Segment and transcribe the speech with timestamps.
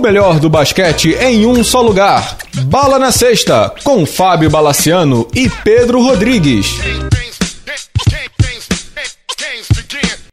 [0.00, 2.38] melhor do basquete em um só lugar.
[2.64, 6.78] Bala na Sexta, com Fábio Balaciano e Pedro Rodrigues.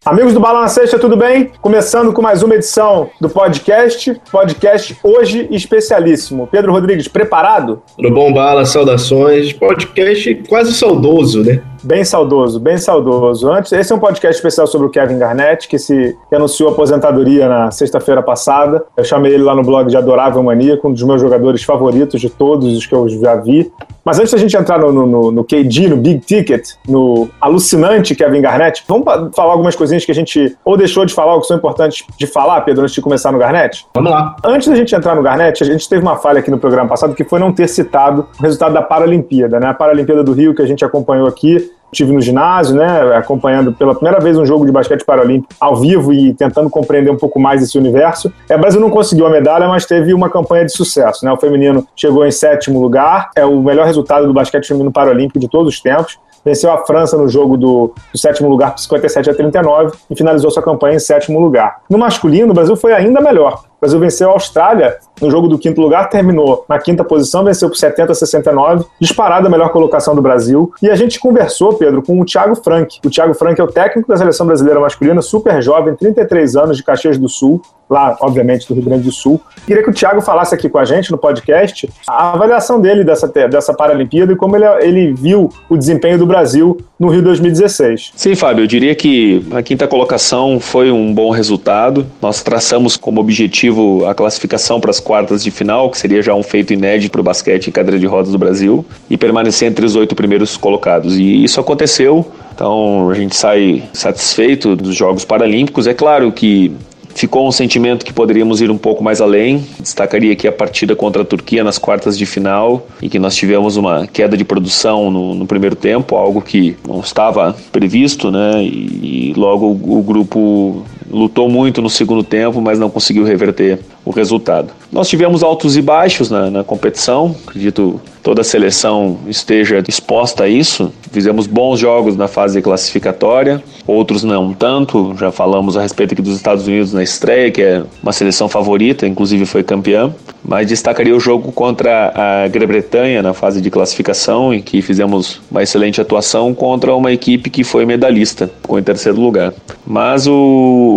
[0.06, 1.52] Amigos do Bala na Sexta, tudo bem?
[1.62, 4.18] Começando com mais uma edição do podcast.
[4.32, 6.48] Podcast hoje especialíssimo.
[6.48, 7.84] Pedro Rodrigues, preparado?
[7.98, 8.66] Tudo bom, Bala?
[8.66, 9.52] Saudações.
[9.52, 11.62] Podcast quase saudoso, né?
[11.84, 13.50] Bem saudoso, bem saudoso.
[13.50, 17.48] Antes, esse é um podcast especial sobre o Kevin Garnett, que se que anunciou aposentadoria
[17.48, 18.84] na sexta-feira passada.
[18.96, 22.30] Eu chamei ele lá no blog de Adorável Maníaco, um dos meus jogadores favoritos de
[22.30, 23.72] todos os que eu já vi.
[24.04, 28.42] Mas antes da gente entrar no, no, no KD, no Big Ticket, no alucinante Kevin
[28.42, 29.06] Garnett, vamos
[29.36, 32.26] falar algumas coisinhas que a gente ou deixou de falar ou que são importantes de
[32.26, 33.86] falar, Pedro, antes de começar no Garnett?
[33.94, 34.36] Vamos lá.
[34.46, 37.14] Antes da gente entrar no Garnett, a gente teve uma falha aqui no programa passado
[37.14, 39.68] que foi não ter citado o resultado da Paralimpíada, né?
[39.68, 43.94] A Paralimpíada do Rio que a gente acompanhou aqui Estive no ginásio, né, acompanhando pela
[43.94, 47.64] primeira vez um jogo de basquete paralímpico ao vivo e tentando compreender um pouco mais
[47.64, 48.32] esse universo.
[48.50, 51.24] É, o Brasil não conseguiu a medalha, mas teve uma campanha de sucesso.
[51.24, 51.32] Né?
[51.32, 55.48] O feminino chegou em sétimo lugar, é o melhor resultado do basquete feminino paralímpico de
[55.48, 59.34] todos os tempos venceu a França no jogo do, do, sétimo lugar por 57 a
[59.34, 61.82] 39 e finalizou sua campanha em sétimo lugar.
[61.90, 63.64] No masculino, o Brasil foi ainda melhor.
[63.78, 67.70] O Brasil venceu a Austrália no jogo do quinto lugar, terminou na quinta posição, venceu
[67.70, 70.72] por 70 a 69, disparada a melhor colocação do Brasil.
[70.82, 73.00] E a gente conversou, Pedro, com o Thiago Frank.
[73.06, 76.84] O Thiago Frank é o técnico da seleção brasileira masculina, super jovem, 33 anos, de
[76.84, 79.40] Caxias do Sul, lá, obviamente, do Rio Grande do Sul.
[79.66, 83.28] Queria que o Thiago falasse aqui com a gente no podcast a avaliação dele dessa,
[83.28, 88.12] dessa Paralimpíada e como ele, ele viu o desempenho do Brasil no Rio 2016.
[88.16, 92.06] Sim, Fábio, eu diria que a quinta colocação foi um bom resultado.
[92.22, 96.44] Nós traçamos como objetivo a classificação para as quartas de final, que seria já um
[96.44, 99.96] feito inédito para o basquete em cadeira de rodas do Brasil, e permanecer entre os
[99.96, 101.18] oito primeiros colocados.
[101.18, 102.30] E isso aconteceu.
[102.54, 105.88] Então a gente sai satisfeito dos Jogos Paralímpicos.
[105.88, 106.76] É claro que
[107.18, 109.66] Ficou um sentimento que poderíamos ir um pouco mais além.
[109.80, 113.76] Destacaria aqui a partida contra a Turquia nas quartas de final e que nós tivemos
[113.76, 118.62] uma queda de produção no, no primeiro tempo, algo que não estava previsto, né?
[118.62, 123.80] E, e logo o, o grupo lutou muito no segundo tempo, mas não conseguiu reverter
[124.04, 124.74] o resultado.
[124.92, 130.50] Nós tivemos altos e baixos na, na competição, acredito toda a seleção esteja exposta a
[130.50, 130.92] isso.
[131.14, 135.16] Fizemos bons jogos na fase classificatória, outros não tanto.
[135.18, 139.08] Já falamos a respeito aqui dos Estados Unidos na estreia, que é uma seleção favorita,
[139.08, 140.14] inclusive foi campeã.
[140.48, 145.62] Mas destacaria o jogo contra a Grã-Bretanha na fase de classificação, em que fizemos uma
[145.62, 149.54] excelente atuação contra uma equipe que foi medalhista, com em terceiro lugar.
[149.86, 150.34] Mas o,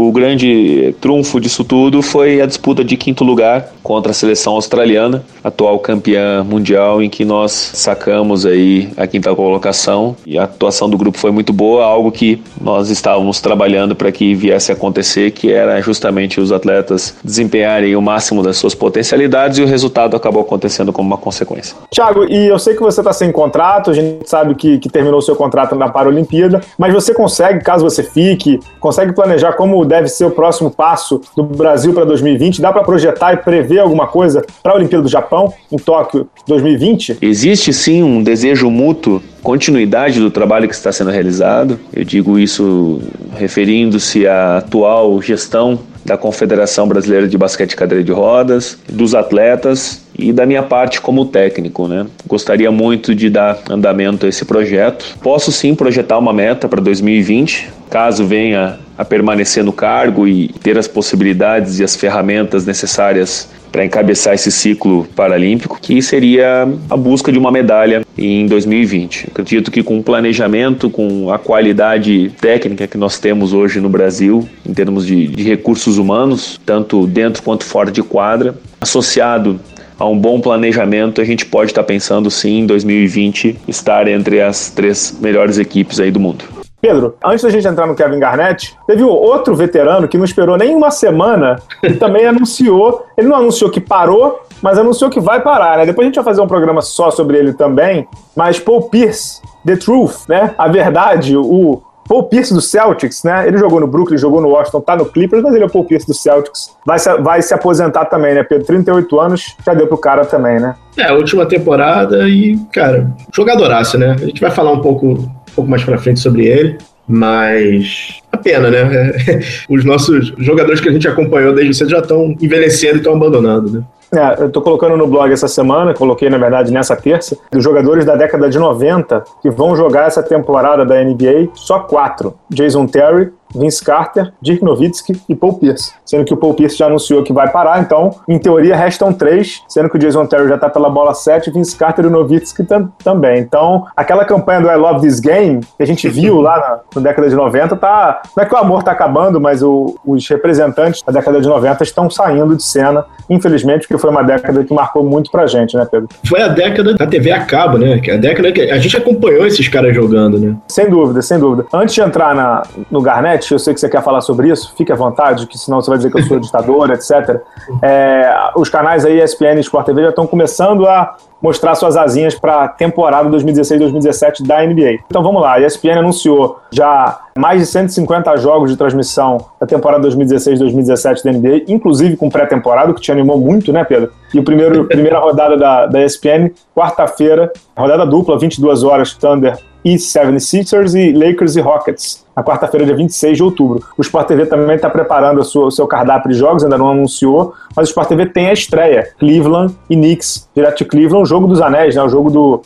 [0.08, 5.24] o grande trunfo disso tudo foi a disputa de quinto lugar contra a seleção australiana,
[5.42, 10.96] atual campeã mundial, em que nós sacamos aí a quinta colocação e a atuação do
[10.96, 15.50] grupo foi muito boa, algo que nós estávamos trabalhando para que viesse a acontecer, que
[15.50, 20.92] era justamente os atletas desempenharem o máximo das suas potencialidades e o resultado acabou acontecendo
[20.92, 21.76] como uma consequência.
[21.90, 25.18] Tiago, e eu sei que você está sem contrato, a gente sabe que, que terminou
[25.18, 30.08] o seu contrato na Paralimpíada, mas você consegue, caso você fique, consegue planejar como deve
[30.08, 32.60] ser o próximo passo do Brasil para 2020?
[32.60, 37.18] Dá para projetar e prever alguma coisa para a Olimpíada do Japão, em Tóquio 2020?
[37.22, 41.78] Existe sim um desejo mútuo, continuidade do trabalho que está sendo realizado.
[41.92, 43.00] Eu digo isso
[43.36, 50.32] referindo-se à atual gestão da Confederação Brasileira de Basquete Cadeira de Rodas, dos atletas e
[50.32, 52.06] da minha parte como técnico, né?
[52.26, 55.16] Gostaria muito de dar andamento a esse projeto.
[55.22, 60.76] Posso sim projetar uma meta para 2020, caso venha a permanecer no cargo e ter
[60.76, 67.32] as possibilidades e as ferramentas necessárias para encabeçar esse ciclo paralímpico, que seria a busca
[67.32, 69.28] de uma medalha em 2020.
[69.30, 74.48] acredito que com o planejamento, com a qualidade técnica que nós temos hoje no Brasil,
[74.68, 79.60] em termos de, de recursos humanos, tanto dentro quanto fora de quadra, associado
[80.00, 84.70] a um bom planejamento, a gente pode estar pensando sim em 2020 estar entre as
[84.70, 86.44] três melhores equipes aí do mundo.
[86.80, 90.74] Pedro, antes da gente entrar no Kevin Garnett, teve outro veterano que não esperou nem
[90.74, 93.04] uma semana e também anunciou.
[93.18, 95.84] Ele não anunciou que parou, mas anunciou que vai parar, né?
[95.84, 98.08] Depois a gente vai fazer um programa só sobre ele também.
[98.34, 100.54] Mas Paul Pierce, The Truth, né?
[100.56, 103.46] A verdade, o Paul Pierce do Celtics, né?
[103.46, 105.84] Ele jogou no Brooklyn, jogou no Washington, tá no Clippers, mas ele é o Paul
[105.84, 106.76] Pierce do Celtics.
[106.84, 108.66] Vai se, vai se aposentar também, né, Pedro?
[108.66, 110.74] 38 anos, já deu pro cara também, né?
[110.96, 114.16] É, última temporada e, cara, jogadoraço, né?
[114.20, 116.78] A gente vai falar um pouco, um pouco mais pra frente sobre ele.
[117.06, 118.82] Mas a pena, né?
[119.70, 123.70] Os nossos jogadores que a gente acompanhou desde cedo já estão envelhecendo e estão abandonando,
[123.70, 123.84] né?
[124.12, 128.04] É, eu tô colocando no blog essa semana, coloquei na verdade nessa terça, dos jogadores
[128.04, 133.32] da década de 90 que vão jogar essa temporada da NBA, só quatro: Jason Terry,
[133.54, 135.92] Vince Carter, Dirk Nowitzki e Paul Pierce.
[136.04, 139.62] Sendo que o Paul Pierce já anunciou que vai parar, então, em teoria, restam três,
[139.68, 142.66] sendo que o Jason Terry já tá pela bola 7, Vince Carter e o Nowitzki
[143.02, 143.40] também.
[143.40, 147.08] Então, aquela campanha do I Love This Game, que a gente viu lá na, na
[147.08, 148.22] década de 90, tá.
[148.36, 151.82] Não é que o amor tá acabando, mas o, os representantes da década de 90
[151.82, 155.86] estão saindo de cena, infelizmente, porque foi uma década que marcou muito pra gente, né,
[155.90, 156.08] Pedro?
[156.26, 157.98] Foi a década da TV a cabo, né?
[157.98, 160.56] Que a década que a gente acompanhou esses caras jogando, né?
[160.68, 161.66] Sem dúvida, sem dúvida.
[161.72, 163.00] Antes de entrar na, no
[163.40, 165.88] Garnet, eu sei que você quer falar sobre isso, fique à vontade, que senão você
[165.88, 167.40] vai dizer que eu sou ditador, etc.
[167.82, 172.34] É, os canais aí, ESPN e Sport TV, já estão começando a mostrar suas asinhas
[172.34, 175.00] para a temporada 2016-2017 da NBA.
[175.06, 180.06] Então vamos lá, a ESPN anunciou já mais de 150 jogos de transmissão da temporada
[180.08, 184.12] 2016-2017 da NBA, inclusive com pré-temporada, que te animou muito, né, Pedro?
[184.34, 190.94] E primeiro primeira rodada da, da ESPN, quarta-feira, rodada dupla, 22 horas, Thunder e 76ers
[190.94, 193.82] e Lakers e Rockets na quarta-feira, dia 26 de outubro.
[193.96, 197.52] O Sport TV também está preparando sua, o seu cardápio de jogos, ainda não anunciou,
[197.76, 201.46] mas o Sport TV tem a estreia: Cleveland e Knicks, direto de Cleveland, o jogo
[201.46, 202.02] dos anéis, né?
[202.02, 202.62] O jogo do,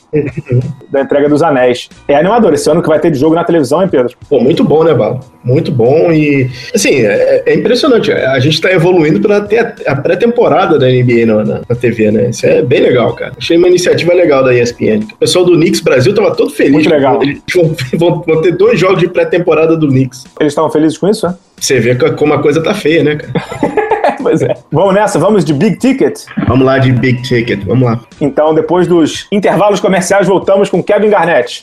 [0.90, 1.88] da entrega dos anéis.
[2.06, 4.14] É animador esse ano que vai ter de jogo na televisão, hein, Pedro?
[4.28, 5.20] Pô, muito bom, né, Bala?
[5.42, 8.10] Muito bom e, assim, é, é impressionante.
[8.12, 12.30] A gente está evoluindo para ter a, pré-temporada da NBA na, na, na, TV, né?
[12.30, 13.32] Isso é bem legal, cara.
[13.36, 15.00] Achei uma iniciativa legal da ESPN.
[15.12, 16.72] O pessoal do Knicks Brasil tava todo feliz.
[16.72, 17.22] Muito legal.
[17.22, 17.42] Eles
[17.98, 20.24] vão, vão ter dois jogos de pré-temporada do Knicks.
[20.38, 21.34] Eles estavam felizes com isso, né?
[21.58, 23.32] Você vê como a coisa tá feia, né, cara?
[24.22, 24.54] pois é.
[24.70, 26.20] Vamos nessa, vamos de Big Ticket?
[26.46, 28.00] Vamos lá de Big Ticket, vamos lá.
[28.20, 31.62] Então, depois dos intervalos comerciais, voltamos com Kevin Garnett.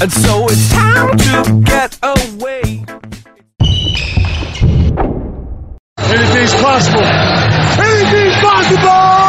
[0.00, 2.84] And so it's time to get away.
[6.08, 7.02] Anything's possible.
[7.80, 9.26] Anything's possible!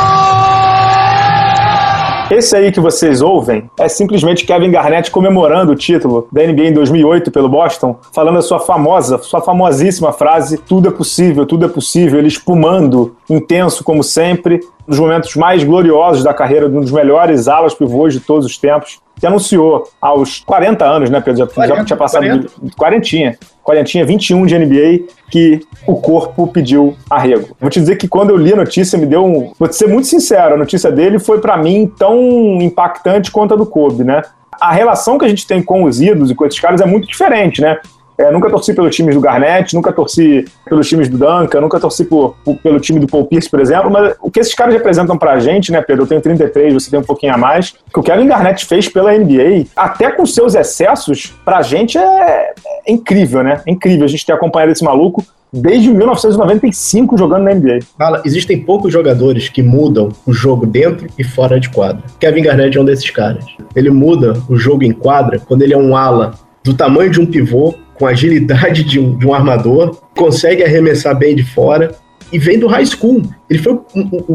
[2.29, 6.73] Esse aí que vocês ouvem é simplesmente Kevin Garnett comemorando o título da NBA em
[6.73, 11.69] 2008 pelo Boston, falando a sua famosa, sua famosíssima frase: tudo é possível, tudo é
[11.69, 12.19] possível.
[12.19, 17.73] Ele espumando, intenso como sempre, nos momentos mais gloriosos da carreira, um dos melhores alas
[17.73, 21.39] pivôs de todos os tempos, que anunciou aos 40 anos, né, Pedro?
[21.39, 22.49] Já, 40, já tinha passado 40.
[22.61, 27.55] De, quarentinha, quarentinha, 21 de NBA, que o corpo pediu arrego.
[27.59, 29.51] Vou te dizer que quando eu li a notícia, me deu um...
[29.57, 33.57] Vou te ser muito sincero, a notícia dele foi para mim tão impactante quanto a
[33.57, 34.21] do Kobe, né?
[34.59, 37.07] A relação que a gente tem com os ídolos e com esses caras é muito
[37.07, 37.79] diferente, né?
[38.17, 42.03] É, nunca torci pelos times do Garnett, nunca torci pelos times do Duncan, nunca torci
[42.03, 45.17] por, por, pelo time do Paul Pierce, por exemplo, mas o que esses caras representam
[45.17, 46.03] pra gente, né, Pedro?
[46.03, 47.75] Eu tenho 33, você tem um pouquinho a mais.
[47.87, 52.53] O que o Kevin Garnett fez pela NBA, até com seus excessos, pra gente é,
[52.87, 53.61] é incrível, né?
[53.67, 57.79] É incrível a gente ter acompanhado esse maluco desde 1995 jogando na NBA.
[57.97, 62.03] Fala, existem poucos jogadores que mudam o jogo dentro e fora de quadra.
[62.19, 63.45] Kevin Garnett é um desses caras.
[63.75, 66.33] Ele muda o jogo em quadra quando ele é um ala
[66.63, 71.35] do tamanho de um pivô com agilidade de um, de um armador, consegue arremessar bem
[71.35, 71.95] de fora
[72.31, 73.23] e vem do high school.
[73.49, 73.79] Ele foi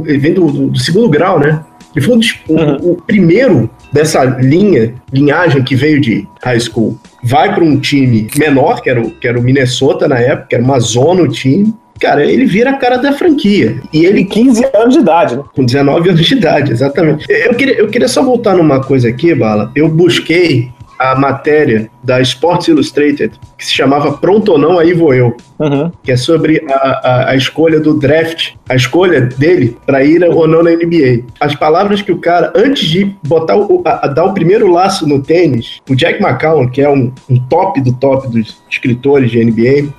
[0.07, 1.65] ele vem do, do, segundo grau, né?
[1.95, 2.93] Ele foi o, uhum.
[2.93, 6.99] o, primeiro dessa linha, linhagem que veio de high school.
[7.23, 10.55] Vai para um time menor, que era, o, que era o Minnesota na época, que
[10.55, 11.75] era uma zona o time.
[12.01, 13.81] Cara, ele vira a cara da franquia.
[13.93, 14.25] E ele.
[14.25, 15.43] 15 anos de idade, né?
[15.55, 17.27] Com 19 anos de idade, exatamente.
[17.29, 19.71] Eu queria, eu queria só voltar numa coisa aqui, Bala.
[19.77, 20.72] Eu busquei
[21.03, 23.33] a matéria da Sports Illustrated
[23.63, 25.91] que se chamava Pronto ou Não, Aí Vou Eu, uhum.
[26.03, 30.49] que é sobre a, a, a, escolha do draft, a escolha dele para ir ou
[30.49, 31.25] não na NBA.
[31.41, 35.23] As palavras que o cara, antes de botar o, a, dar o primeiro laço no
[35.23, 39.93] tênis, o Jack McCown, que é um, um top do top dos escritores de NBA,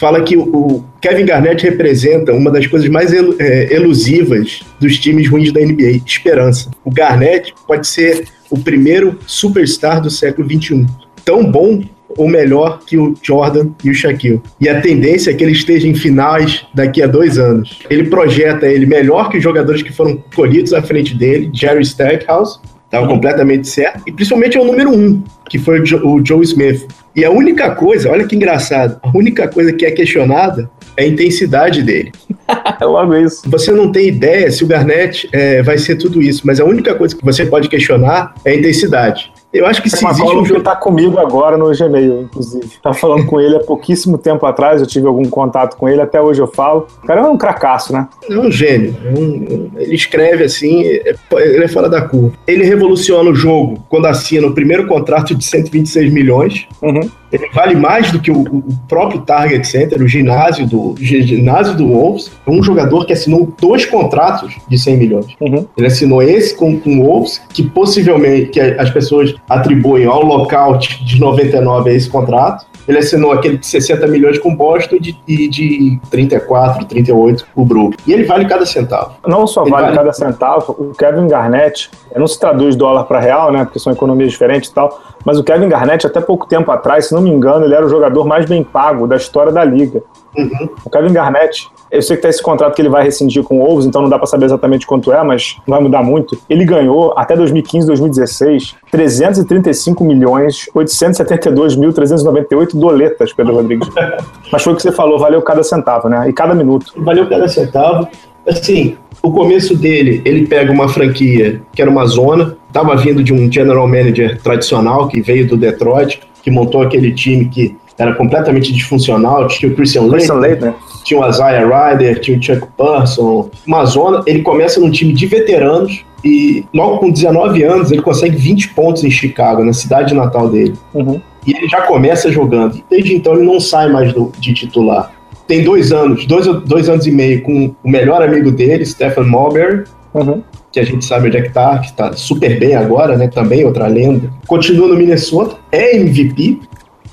[0.00, 5.52] fala que o Kevin Garnett representa uma das coisas mais é, elusivas dos times ruins
[5.52, 6.70] da NBA, esperança.
[6.82, 10.86] O Garnett pode ser o primeiro superstar do século XXI.
[11.22, 11.82] Tão bom
[12.16, 14.40] ou melhor que o Jordan e o Shaquille.
[14.58, 17.80] E a tendência é que ele esteja em finais daqui a dois anos.
[17.88, 22.58] Ele projeta ele melhor que os jogadores que foram colhidos à frente dele, Jerry Stackhouse,
[22.90, 26.42] estava completamente certo, e principalmente é o número um, que foi o Joe, o Joe
[26.42, 26.88] Smith.
[27.14, 31.06] E a única coisa, olha que engraçado, a única coisa que é questionada é a
[31.06, 32.12] intensidade dele.
[32.80, 33.48] É logo isso.
[33.48, 36.94] Você não tem ideia se o Garnett é, vai ser tudo isso, mas a única
[36.96, 39.30] coisa que você pode questionar é a intensidade.
[39.52, 40.62] Eu acho que se existe um jogo...
[40.62, 42.70] tá comigo agora no Gmail, inclusive.
[42.80, 46.20] Tá falando com ele há pouquíssimo tempo atrás, eu tive algum contato com ele, até
[46.20, 46.86] hoje eu falo.
[47.02, 48.08] O cara é um cracaço, né?
[48.28, 48.96] É um gênio.
[49.04, 49.70] É um...
[49.76, 52.32] ele escreve assim, é, ele é fora da curva.
[52.46, 56.68] Ele revoluciona o jogo quando assina o primeiro contrato de 126 milhões.
[56.80, 57.10] Uhum.
[57.32, 61.86] Ele vale mais do que o, o, próprio Target Center, o ginásio do, ginásio do
[61.86, 62.30] Wolves.
[62.46, 65.26] É um jogador que assinou dois contratos de 100 milhões.
[65.40, 65.66] Uhum.
[65.76, 71.04] Ele assinou esse com, com o Wolves, que possivelmente que as pessoas atribuem ao lockout
[71.04, 72.66] de 99 a esse contrato.
[72.90, 77.64] Ele assinou aquele de 60 milhões com Boston e de, e de 34, 38 o
[77.64, 77.96] Brook.
[78.04, 79.12] E ele vale cada centavo.
[79.24, 83.52] Não só vale, vale, cada centavo, o Kevin Garnett, não se traduz dólar para real,
[83.52, 83.64] né?
[83.64, 85.00] Porque são economias diferentes e tal.
[85.24, 87.88] Mas o Kevin Garnett, até pouco tempo atrás, se não me engano, ele era o
[87.88, 90.02] jogador mais bem pago da história da liga.
[90.36, 90.68] Uhum.
[90.84, 93.66] O Kevin Garnett, eu sei que tem esse contrato que ele vai rescindir com o
[93.66, 96.38] Wolves, então não dá para saber exatamente quanto é, mas não vai mudar muito.
[96.48, 103.88] Ele ganhou, até 2015, 2016, 335 milhões 872 mil 398 doletas, Pedro Rodrigues.
[104.52, 106.28] mas foi o que você falou, valeu cada centavo, né?
[106.28, 106.92] E cada minuto.
[106.96, 108.06] Valeu cada centavo.
[108.46, 113.32] Assim, o começo dele, ele pega uma franquia que era uma zona, estava vindo de
[113.32, 118.72] um general manager tradicional que veio do Detroit, que montou aquele time que era completamente
[118.72, 120.74] disfuncional, tinha o Christian Leitner,
[121.10, 125.26] tinha o Isaiah Ryder, tinha o Chuck Person, uma zona, ele começa num time de
[125.26, 130.48] veteranos e logo com 19 anos ele consegue 20 pontos em Chicago, na cidade natal
[130.48, 130.74] dele.
[130.94, 131.20] Uhum.
[131.44, 132.76] E ele já começa jogando.
[132.76, 135.12] E desde então ele não sai mais do, de titular
[135.48, 139.82] tem dois anos, dois, dois anos e meio com o melhor amigo dele, Stephen Mulberry,
[140.14, 140.44] uhum.
[140.70, 143.26] que a gente sabe onde é que tá, que tá super bem agora, né?
[143.26, 144.30] Também outra lenda.
[144.46, 146.60] Continua no Minnesota, é MVP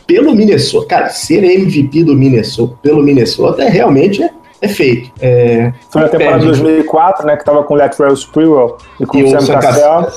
[0.08, 0.88] pelo Minnesota.
[0.88, 5.12] Cara, ser MVP do Minnesota pelo Minnesota é realmente é é feito.
[5.22, 9.18] É, Foi na temporada de 2004, né, que estava com o Latrell Sprewell e com
[9.18, 10.08] e o Sam Cassell.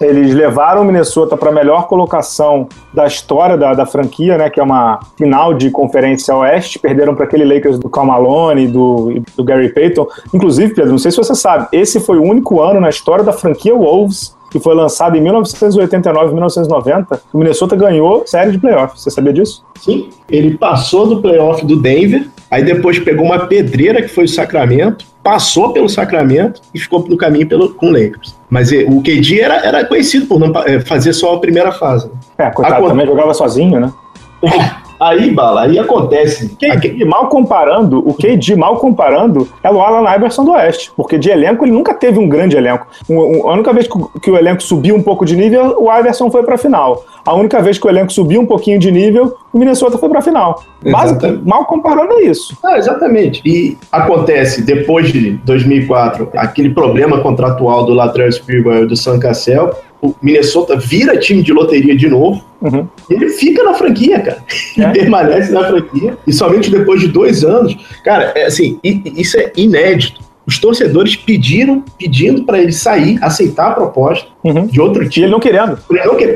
[0.00, 4.58] Eles levaram o Minnesota para a melhor colocação da história da, da franquia, né, que
[4.58, 6.78] é uma final de conferência oeste.
[6.78, 10.06] Perderam para aquele Lakers do Cal Malone e do, do Gary Payton.
[10.32, 13.32] Inclusive, Pedro, não sei se você sabe, esse foi o único ano na história da
[13.32, 19.02] franquia Wolves que foi lançado em 1989 1990, o Minnesota ganhou série de playoffs.
[19.02, 19.64] Você sabia disso?
[19.80, 20.10] Sim.
[20.30, 25.04] Ele passou do playoff do Denver, aí depois pegou uma pedreira que foi o Sacramento,
[25.24, 28.36] passou pelo Sacramento e ficou no caminho pelo, com o Lakers.
[28.48, 32.08] Mas eh, o KD era, era conhecido por não eh, fazer só a primeira fase.
[32.38, 33.92] É, coitado, a, também jogava sozinho, né?
[35.04, 36.56] Aí, Bala, aí acontece.
[36.56, 41.28] KD, mal comparando, o KD mal comparando é o Alan Iverson do Oeste, porque de
[41.28, 42.86] elenco ele nunca teve um grande elenco.
[43.10, 46.42] a única vez que, que o elenco subiu um pouco de nível, o Iverson foi
[46.42, 47.04] para a final.
[47.22, 50.20] A única vez que o elenco subiu um pouquinho de nível, o Minnesota foi para
[50.20, 50.62] a final.
[50.82, 52.56] Basicamente, mal comparando é isso.
[52.64, 53.42] Ah, exatamente.
[53.44, 59.70] E acontece, depois de 2004, aquele problema contratual do Latrell Sprewell e do Sam Cassell,
[60.04, 62.44] o Minnesota vira time de loteria de novo.
[62.60, 62.86] Uhum.
[63.08, 64.44] E ele fica na franquia, cara.
[64.78, 64.88] É.
[64.92, 66.18] permanece na franquia.
[66.26, 67.74] E somente depois de dois anos.
[68.04, 70.22] Cara, é assim, isso é inédito.
[70.46, 74.66] Os torcedores pediram, pedindo para ele sair, aceitar a proposta uhum.
[74.66, 75.24] de outro time.
[75.24, 75.78] E ele não querendo.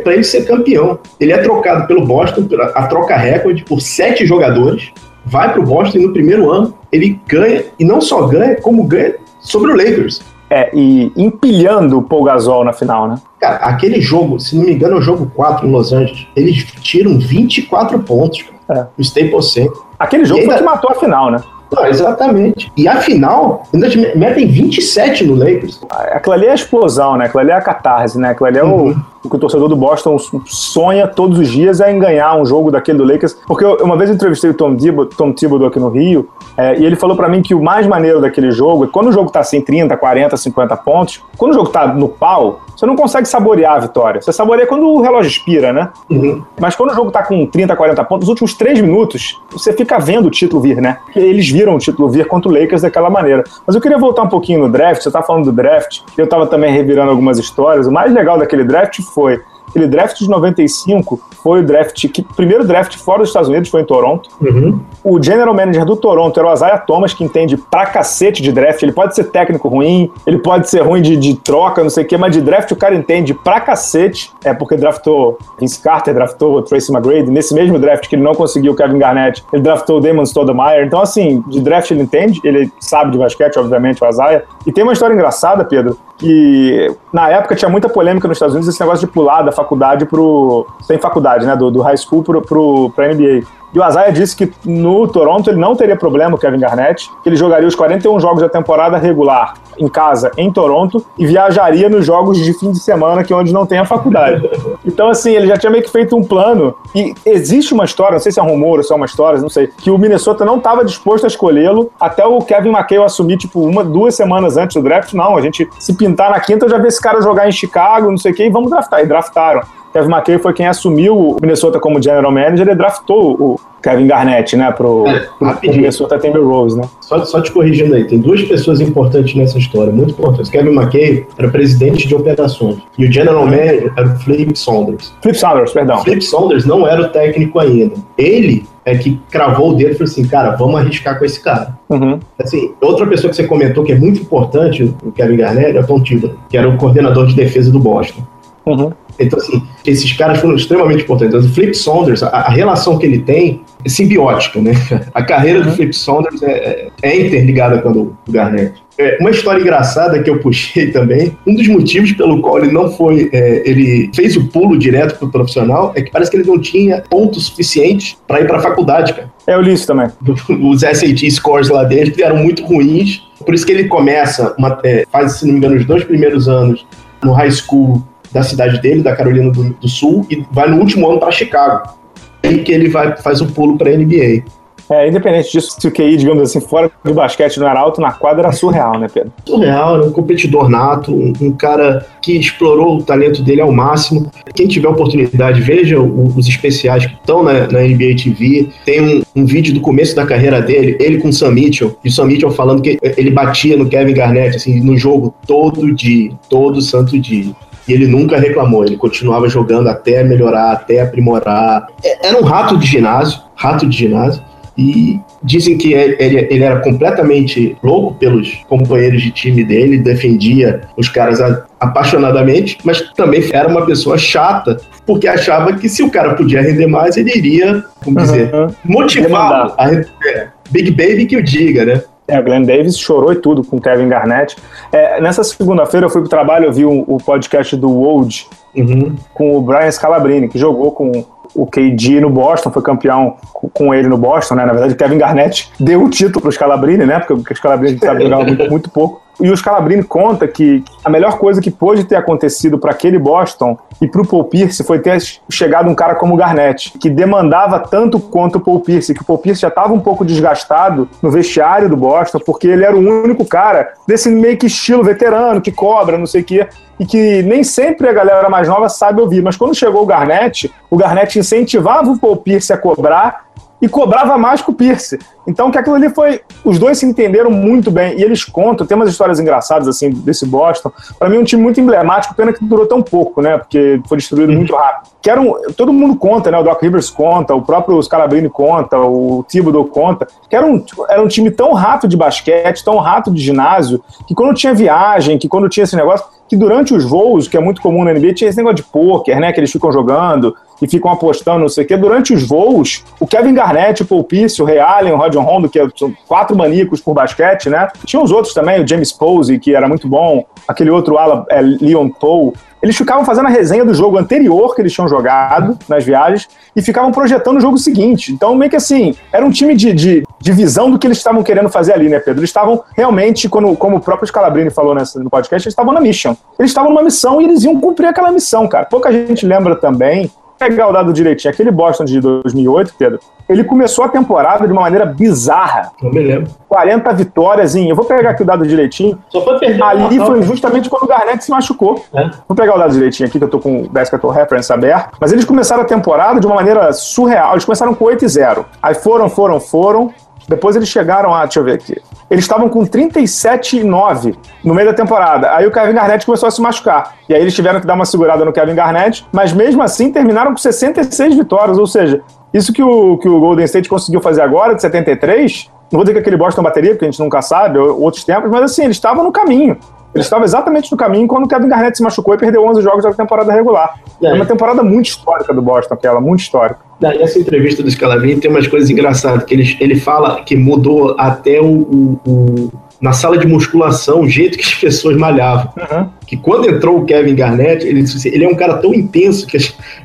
[0.03, 0.99] Para ele ser campeão.
[1.21, 4.91] Ele é trocado pelo Boston, a troca recorde, por sete jogadores.
[5.27, 8.83] Vai para o Boston e no primeiro ano ele ganha, e não só ganha, como
[8.85, 10.23] ganha sobre o Lakers.
[10.50, 13.17] É, e empilhando o Paul Gasol na final, né?
[13.38, 16.26] Cara, aquele jogo, se não me engano, é o jogo 4 em Los Angeles.
[16.35, 18.87] Eles tiram 24 pontos é.
[18.97, 19.76] no Staples Center.
[19.99, 20.55] Aquele jogo ainda...
[20.55, 21.43] foi que matou a final, né?
[21.71, 22.73] Não, exatamente.
[22.76, 25.81] E afinal, ainda metem 27 no Lakers.
[25.90, 27.26] Aquilo ali é a explosão, né?
[27.26, 28.31] Aquilo ali é a catarse, né?
[28.31, 28.90] Aquilo ali é uhum.
[28.90, 32.45] o o que o torcedor do Boston sonha todos os dias é em ganhar um
[32.45, 33.37] jogo daquele do Lakers.
[33.47, 36.28] Porque eu, uma vez eu entrevistei o Tom Thibodeau, Tom Thibodeau aqui no Rio,
[36.59, 39.12] é, e ele falou para mim que o mais maneiro daquele jogo é quando o
[39.12, 42.97] jogo tá assim 30, 40, 50 pontos, quando o jogo tá no pau, você não
[42.97, 44.21] consegue saborear a vitória.
[44.21, 45.91] Você saboreia quando o relógio expira, né?
[46.11, 46.43] Uhum.
[46.61, 50.00] Mas quando o jogo tá com 30, 40 pontos, nos últimos 3 minutos, você fica
[50.00, 50.99] vendo o título vir, né?
[51.15, 53.45] Eles viram o título vir contra o Lakers daquela maneira.
[53.65, 56.49] Mas eu queria voltar um pouquinho no draft, você tá falando do draft, eu tava
[56.49, 57.87] também revirando algumas histórias.
[57.87, 62.23] O mais legal daquele draft foi Aquele draft de 95 foi o draft que.
[62.23, 64.29] Primeiro draft fora dos Estados Unidos foi em Toronto.
[64.41, 64.81] Uhum.
[65.03, 68.83] O general manager do Toronto era o Isaiah Thomas, que entende pra cacete de draft.
[68.83, 72.07] Ele pode ser técnico ruim, ele pode ser ruim de, de troca, não sei o
[72.07, 74.33] quê, mas de draft o cara entende pra cacete.
[74.45, 77.31] É porque draftou Vince Carter, draftou Tracy McGrady.
[77.31, 80.87] Nesse mesmo draft que ele não conseguiu o Kevin Garnett, ele draftou o Damon Stoudemire.
[80.87, 84.45] Então, assim, de draft ele entende, ele sabe de basquete, obviamente, o Isaiah.
[84.67, 88.69] E tem uma história engraçada, Pedro, que na época tinha muita polêmica nos Estados Unidos
[88.69, 90.67] esse negócio de pular da faculdade pro.
[90.83, 91.57] sem faculdade, né?
[91.57, 93.47] Do, do high school pro, pro, pra NBA.
[93.73, 97.29] E o Azaia disse que no Toronto ele não teria problema, o Kevin Garnett, que
[97.29, 102.05] ele jogaria os 41 jogos da temporada regular em casa, em Toronto, e viajaria nos
[102.05, 104.49] jogos de fim de semana, que é onde não tem a faculdade.
[104.85, 106.75] Então, assim, ele já tinha meio que feito um plano.
[106.95, 109.41] E existe uma história, não sei se é um rumor ou se é uma história,
[109.41, 113.37] não sei, que o Minnesota não estava disposto a escolhê-lo até o Kevin McHale assumir,
[113.37, 115.13] tipo, uma, duas semanas antes do draft.
[115.13, 118.11] Não, a gente se pintar na quinta, eu já vi esse cara jogar em Chicago,
[118.11, 119.01] não sei o quê, e vamos draftar.
[119.01, 119.63] E draftaram.
[119.92, 124.57] Kevin McKay foi quem assumiu o Minnesota como general manager e draftou o Kevin Garnett,
[124.57, 125.57] né, pro, É, pro.
[125.62, 126.83] Minnesota Timberwolves, né?
[127.00, 130.50] Só, só te corrigindo aí, tem duas pessoas importantes nessa história, muito importantes.
[130.50, 135.14] Kevin McKay era presidente de operações e o general manager era o Flip Saunders.
[135.23, 135.99] Flip Saunders, perdão.
[136.02, 137.95] Flip Saunders não era o técnico ainda.
[138.16, 141.78] Ele é que cravou o dedo e falou assim, cara, vamos arriscar com esse cara.
[141.90, 142.18] Uhum.
[142.38, 145.87] Assim, outra pessoa que você comentou que é muito importante, o Kevin Garnett, é o
[145.87, 148.23] Tom Thibodeau, que era o coordenador de defesa do Boston.
[148.69, 148.93] Uhum.
[149.19, 151.45] Então, assim, esses caras foram extremamente importantes.
[151.45, 154.73] O Flip Saunders, a, a relação que ele tem é simbiótica, né?
[155.15, 158.75] A carreira do Flip Saunders é, é interligada com a do, do Garnett.
[158.99, 162.91] É, uma história engraçada que eu puxei também, um dos motivos pelo qual ele não
[162.91, 166.59] foi, é, ele fez o pulo direto pro profissional, é que parece que ele não
[166.59, 169.31] tinha pontos suficientes para ir para a faculdade, cara.
[169.47, 170.09] É, eu li isso também.
[170.69, 175.05] Os SAT scores lá dele eram muito ruins, por isso que ele começa, uma, é,
[175.11, 176.85] faz, se não me engano, os dois primeiros anos
[177.23, 181.08] no high school da cidade dele, da Carolina do, do Sul, e vai no último
[181.08, 181.97] ano para Chicago.
[182.42, 184.44] Aí que ele vai, faz o pulo para NBA.
[184.90, 188.12] É, independente disso, se o QI, digamos assim, fora do basquete não era alto, na
[188.12, 189.30] quadra era surreal, né, Pedro?
[189.44, 194.30] Surreal, era um competidor nato, um, um cara que explorou o talento dele ao máximo.
[194.54, 198.71] Quem tiver oportunidade, veja os especiais que estão na, na NBA TV.
[198.86, 202.08] Tem um, um vídeo do começo da carreira dele, ele com o Sam Mitchell, e
[202.08, 206.30] o Sam Mitchell falando que ele batia no Kevin Garnett, assim, no jogo todo dia,
[206.49, 207.52] todo santo dia.
[207.89, 211.87] E ele nunca reclamou, ele continuava jogando até melhorar, até aprimorar.
[212.05, 214.43] É- Era um rato de ginásio, rato de ginásio.
[214.77, 221.09] E dizem que ele, ele era completamente louco pelos companheiros de time dele, defendia os
[221.09, 226.35] caras a- apaixonadamente, mas também era uma pessoa chata, porque achava que se o cara
[226.35, 228.69] podia render mais, ele iria, como dizer, Uhum.
[228.85, 229.75] motivá-lo.
[229.77, 230.09] a render.
[230.27, 232.03] É, Big Baby que o diga, né?
[232.28, 234.54] É, o Glenn Davis chorou e tudo com o Kevin Garnett.
[234.93, 239.17] É, nessa segunda-feira eu fui pro trabalho, eu vi o, podcast do Wold Uhum.
[239.34, 241.10] com o Brian Scalabrine, que jogou com
[241.54, 244.67] o KD no Boston, foi campeão com- ele no Boston, né?
[244.67, 247.19] Na verdade, o Kevin Garnett deu o título pro Scalabrine, né?
[247.19, 247.43] Porque o
[247.88, 249.23] gente sabe jogar muito, muito pouco.
[249.41, 253.79] E o Scalabrine conta que a melhor coisa que pôde ter acontecido para aquele Boston
[254.01, 258.19] e pro Paul Pierce foi ter chegado um cara como o Garnett, que demandava tanto
[258.19, 261.89] quanto o Paul Pierce, que o Paul Pierce já estava um pouco desgastado no vestiário
[261.89, 266.19] do Boston, porque ele era o único cara desse meio que estilo veterano, que cobra,
[266.19, 266.67] não sei o quê,
[266.99, 269.43] e que nem sempre a galera mais nova sabe ouvir.
[269.43, 273.47] Mas quando chegou o Garnett, o Garnett incentivava o Paul Pierce a cobrar
[273.80, 275.19] e cobrava mais que o Pierce.
[275.47, 276.43] Então, que aquilo ali foi.
[276.62, 278.19] Os dois se entenderam muito bem.
[278.19, 280.93] E eles contam, tem umas histórias engraçadas, assim, desse Boston.
[281.19, 283.56] Para mim, é um time muito emblemático, pena que durou tão pouco, né?
[283.56, 285.10] Porque foi destruído muito rápido.
[285.23, 286.58] Que um, todo mundo conta, né?
[286.58, 291.23] O Doc Rivers conta, o próprio Scalabrini conta, o Thibodeau conta, que era um, era
[291.23, 295.49] um time tão rato de basquete, tão rato de ginásio, que quando tinha viagem, que
[295.49, 298.49] quando tinha esse negócio, que durante os voos, que é muito comum na NBA, tinha
[298.49, 299.52] esse negócio de pôquer, né?
[299.52, 301.97] Que eles ficam jogando e ficam apostando, não sei o quê.
[301.97, 305.69] Durante os voos, o Kevin Garnett, o Paul Pierce, o Ray Allen, o Roger Rondo,
[305.69, 307.88] que são quatro maníacos por basquete, né?
[308.04, 311.60] Tinha os outros também, o James Posey, que era muito bom, aquele outro ala, é,
[311.60, 312.52] Leon Poe.
[312.80, 316.82] Eles ficavam fazendo a resenha do jogo anterior que eles tinham jogado nas viagens e
[316.82, 318.32] ficavam projetando o jogo seguinte.
[318.32, 321.43] Então, meio que assim, era um time de, de, de visão do que eles estavam
[321.43, 322.41] querendo fazer ali, né, Pedro?
[322.41, 326.00] Eles estavam realmente, quando, como o próprio Scalabrini falou nessa, no podcast, eles estavam na
[326.00, 326.36] mission.
[326.56, 328.84] Eles estavam numa missão e eles iam cumprir aquela missão, cara.
[328.84, 334.04] Pouca gente lembra também pegar o dado direitinho, aquele Boston de 2008, Pedro, ele começou
[334.04, 335.90] a temporada de uma maneira bizarra.
[336.02, 336.50] Não me lembro.
[336.68, 337.88] 40 vitórias em.
[337.88, 339.18] Eu vou pegar aqui o dado direitinho.
[339.30, 339.82] Só foi perder.
[339.82, 342.04] Ali foi justamente quando o Garnett se machucou.
[342.12, 342.30] É.
[342.47, 345.16] Vou pegar o dado direitinho aqui, que eu tô com o Basketball Reference aberto.
[345.18, 347.52] Mas eles começaram a temporada de uma maneira surreal.
[347.52, 348.66] Eles começaram com 8 e 0.
[348.82, 350.12] Aí foram, foram, foram.
[350.49, 352.00] Depois eles chegaram a, deixa eu ver aqui.
[352.30, 354.34] Eles estavam com 37 e 9
[354.65, 355.54] no meio da temporada.
[355.54, 357.15] Aí o Kevin Garnett começou a se machucar.
[357.28, 360.52] E aí eles tiveram que dar uma segurada no Kevin Garnett, mas mesmo assim terminaram
[360.52, 361.78] com 66 vitórias.
[361.78, 365.99] Ou seja, isso que o, que o Golden State conseguiu fazer agora, de 73, não
[365.99, 368.84] vou dizer que aquele Boston bateria, porque a gente nunca sabe, outros tempos, mas assim,
[368.84, 369.76] eles estavam no caminho.
[370.19, 373.04] Ele estava exatamente no caminho quando o Kevin Garnett se machucou e perdeu 11 jogos
[373.04, 373.95] da temporada regular.
[374.23, 376.81] É uma temporada muito histórica do Boston, aquela, muito histórica.
[377.00, 381.15] E essa entrevista do Scalabrine tem umas coisas engraçadas, que ele, ele fala que mudou
[381.19, 385.73] até o, o, o na sala de musculação, o jeito que as pessoas malhavam.
[385.76, 386.09] Uhum.
[386.26, 389.57] Que quando entrou o Kevin Garnett, ele, assim, ele é um cara tão intenso, que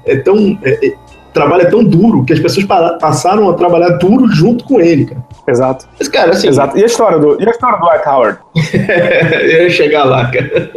[0.06, 0.58] é tão.
[0.64, 0.94] É,
[1.34, 2.66] é, trabalha tão duro, que as pessoas
[3.00, 5.24] passaram a trabalhar duro junto com ele, cara.
[5.48, 5.86] Exato.
[6.00, 6.48] Mas, cara, assim.
[6.48, 6.78] Exato.
[6.78, 8.40] E a história do, e a história do Dwight Howard?
[9.44, 10.72] eu ia chegar lá, cara.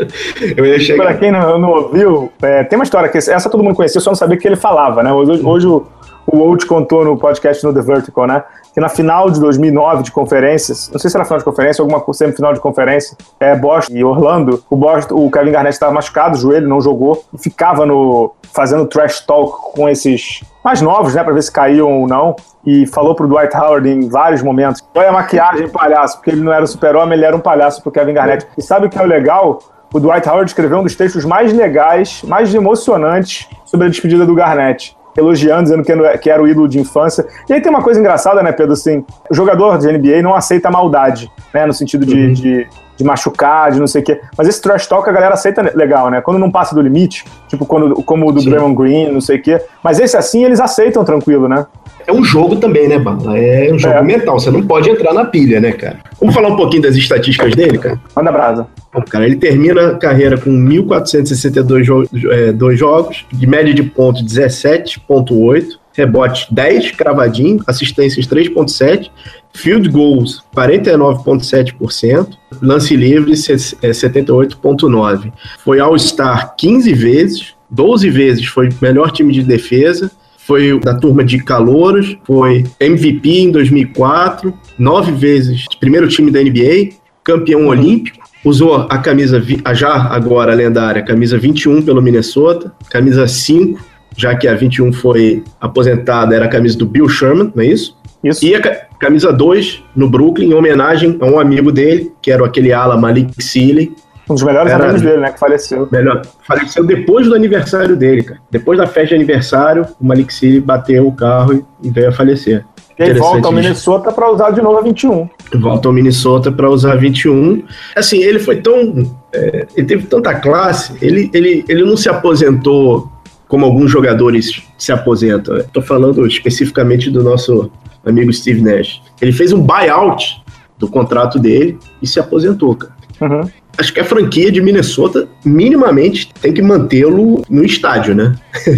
[0.57, 1.05] Eu ia chegar.
[1.05, 4.11] Pra quem não, não ouviu, é, tem uma história que essa todo mundo conhecia, só
[4.11, 5.13] não sabia que ele falava, né?
[5.13, 5.87] Hoje, hoje o,
[6.27, 8.43] o Old contou no podcast no The Vertical, né?
[8.75, 12.05] Que na final de 2009 de conferências, não sei se era final de conferência, alguma
[12.13, 16.39] semifinal de conferência, é Boston e Orlando, o Boston, o Kevin Garnett estava machucado, o
[16.39, 21.33] joelho não jogou e ficava no fazendo trash talk com esses mais novos, né, para
[21.33, 22.35] ver se caíam ou não
[22.67, 26.53] e falou pro Dwight Howard em vários momentos: olha a maquiagem, palhaço, porque ele não
[26.53, 28.47] era um super-homem, ele era um palhaço pro Kevin Garnett.
[28.59, 29.61] E sabe o que é o legal?
[29.95, 34.35] O Dwight Howard escreveu um dos textos mais legais, mais emocionantes sobre a despedida do
[34.35, 34.96] Garnett.
[35.17, 35.83] Elogiando, dizendo
[36.21, 37.27] que era o ídolo de infância.
[37.49, 38.73] E aí tem uma coisa engraçada, né, Pedro?
[38.73, 41.67] Assim, o jogador de NBA não aceita maldade, né?
[41.67, 42.33] No sentido de, uhum.
[42.33, 44.21] de de machucar, de não sei o quê.
[44.37, 46.21] Mas esse trash talk a galera aceita legal, né?
[46.21, 49.43] Quando não passa do limite, tipo quando, como o do Draymond Green, não sei o
[49.43, 49.61] quê.
[49.83, 51.67] Mas esse assim eles aceitam tranquilo, né?
[52.07, 53.37] É um jogo também, né, Bala?
[53.37, 54.03] É um jogo é.
[54.03, 54.39] mental.
[54.39, 55.99] Você não pode entrar na pilha, né, cara?
[56.21, 58.01] Vamos falar um pouquinho das estatísticas dele, cara?
[58.15, 58.67] Manda brasa.
[58.93, 63.83] Bom, cara, ele termina a carreira com 1.462 jo é, dois jogos, de média de
[63.83, 69.11] ponto 17,8, rebote 10, cravadinho, assistências 3,7,
[69.53, 72.29] field goals 49,7%,
[72.63, 75.27] lance livre 78,9%.
[75.27, 80.11] É, foi All-Star 15 vezes, 12 vezes foi melhor time de defesa,
[80.47, 86.95] foi da turma de calouros, foi MVP em 2004, nove vezes primeiro time da NBA,
[87.25, 87.69] campeão uhum.
[87.69, 93.85] olímpico, usou a camisa, a já agora lendária, camisa 21 pelo Minnesota, camisa 5,
[94.17, 97.97] já que a 21 foi aposentada, era a camisa do Bill Sherman, não é isso?
[98.23, 98.45] Isso.
[98.45, 98.61] E a
[98.99, 103.43] camisa 2 no Brooklyn, em homenagem a um amigo dele, que era aquele ala Malik
[103.43, 103.93] Sealy,
[104.29, 105.31] um dos melhores Era, amigos dele, né?
[105.31, 105.89] Que faleceu.
[105.91, 106.23] Melhor.
[106.43, 108.41] Faleceu depois do aniversário dele, cara.
[108.51, 112.65] Depois da festa de aniversário, o Malik City bateu o carro e veio a falecer.
[112.99, 115.29] E aí volta ao Minnesota para usar de novo a 21.
[115.57, 117.63] Volta ao Minnesota para usar a 21.
[117.95, 119.17] Assim, ele foi tão.
[119.33, 123.11] É, ele teve tanta classe, ele, ele, ele não se aposentou
[123.47, 125.59] como alguns jogadores se aposentam.
[125.59, 127.71] Estou falando especificamente do nosso
[128.05, 129.01] amigo Steve Nash.
[129.21, 130.43] Ele fez um buyout
[130.79, 132.97] do contrato dele e se aposentou, cara.
[133.21, 138.35] Uhum acho que a franquia de Minnesota minimamente tem que mantê-lo no estádio, né?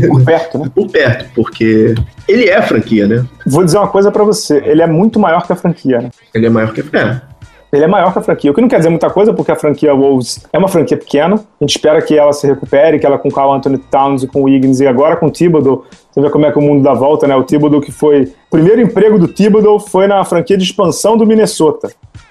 [0.07, 0.71] Por perto, né?
[0.75, 1.95] Por perto, porque
[2.27, 3.25] ele é a franquia, né?
[3.47, 6.11] Vou dizer uma coisa para você, ele é muito maior que a franquia, né?
[6.35, 7.21] Ele é maior que a é.
[7.71, 9.57] Ele é maior que a franquia, o que não quer dizer muita coisa, porque a
[9.57, 11.35] franquia Wolves é uma franquia pequena.
[11.37, 14.27] A gente espera que ela se recupere, que ela com o Carl Anthony Towns e
[14.27, 15.85] com o Wiggins e agora com o Thibodeau.
[16.11, 17.37] Você vê como é que o mundo dá volta, né?
[17.37, 18.23] O Thibodeau que foi...
[18.23, 21.91] O primeiro emprego do Thibodeau foi na franquia de expansão do Minnesota.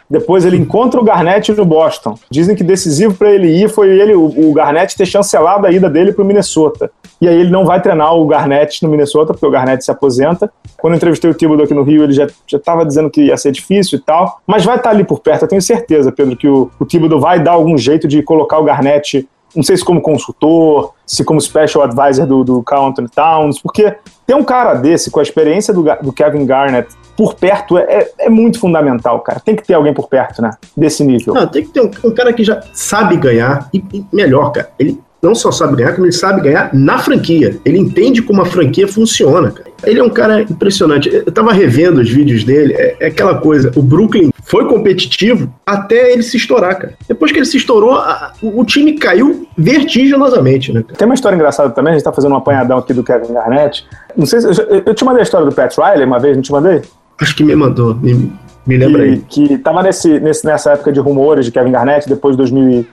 [0.09, 2.17] Depois ele encontra o Garnett no Boston.
[2.29, 5.89] Dizem que decisivo para ele ir foi ele, o, o Garnett ter chancelado a ida
[5.89, 6.89] dele para o Minnesota.
[7.19, 10.51] E aí ele não vai treinar o Garnett no Minnesota, porque o Garnett se aposenta.
[10.77, 13.51] Quando eu entrevistei o Thibodeau aqui no Rio, ele já estava dizendo que ia ser
[13.51, 14.39] difícil e tal.
[14.47, 17.19] Mas vai estar tá ali por perto, eu tenho certeza, Pedro, que o, o Thibodeau
[17.19, 21.41] vai dar algum jeito de colocar o Garnett não sei se como consultor, se como
[21.41, 25.73] special advisor do, do Carl Anthony Towns, porque ter um cara desse, com a experiência
[25.73, 29.39] do, do Kevin Garnett, por perto é, é, muito fundamental, cara.
[29.39, 30.51] Tem que ter alguém por perto, né?
[30.77, 31.33] Desse nível.
[31.33, 34.69] Não, tem que ter um, um cara que já sabe ganhar e, e, melhor, cara.
[34.77, 37.57] Ele não só sabe ganhar, como ele sabe ganhar na franquia.
[37.65, 39.67] Ele entende como a franquia funciona, cara.
[39.83, 41.09] Ele é um cara impressionante.
[41.09, 43.71] Eu tava revendo os vídeos dele, é, é aquela coisa.
[43.75, 46.93] O Brooklyn foi competitivo até ele se estourar, cara.
[47.07, 50.83] Depois que ele se estourou, a, o, o, time caiu vertiginosamente, né?
[50.83, 50.97] Cara?
[50.97, 53.85] Tem uma história engraçada também, a gente tá fazendo um apanhadão aqui do Kevin Garnett.
[54.15, 54.47] Não sei se.
[54.47, 56.81] Eu, eu te mandei a história do Pat Riley uma vez, não te mandei?
[57.19, 58.31] Acho que me mandou, me,
[58.65, 59.19] me lembra que, aí.
[59.47, 62.85] Que tava nesse, nesse, nessa época de rumores de Kevin Garnett, depois de 2000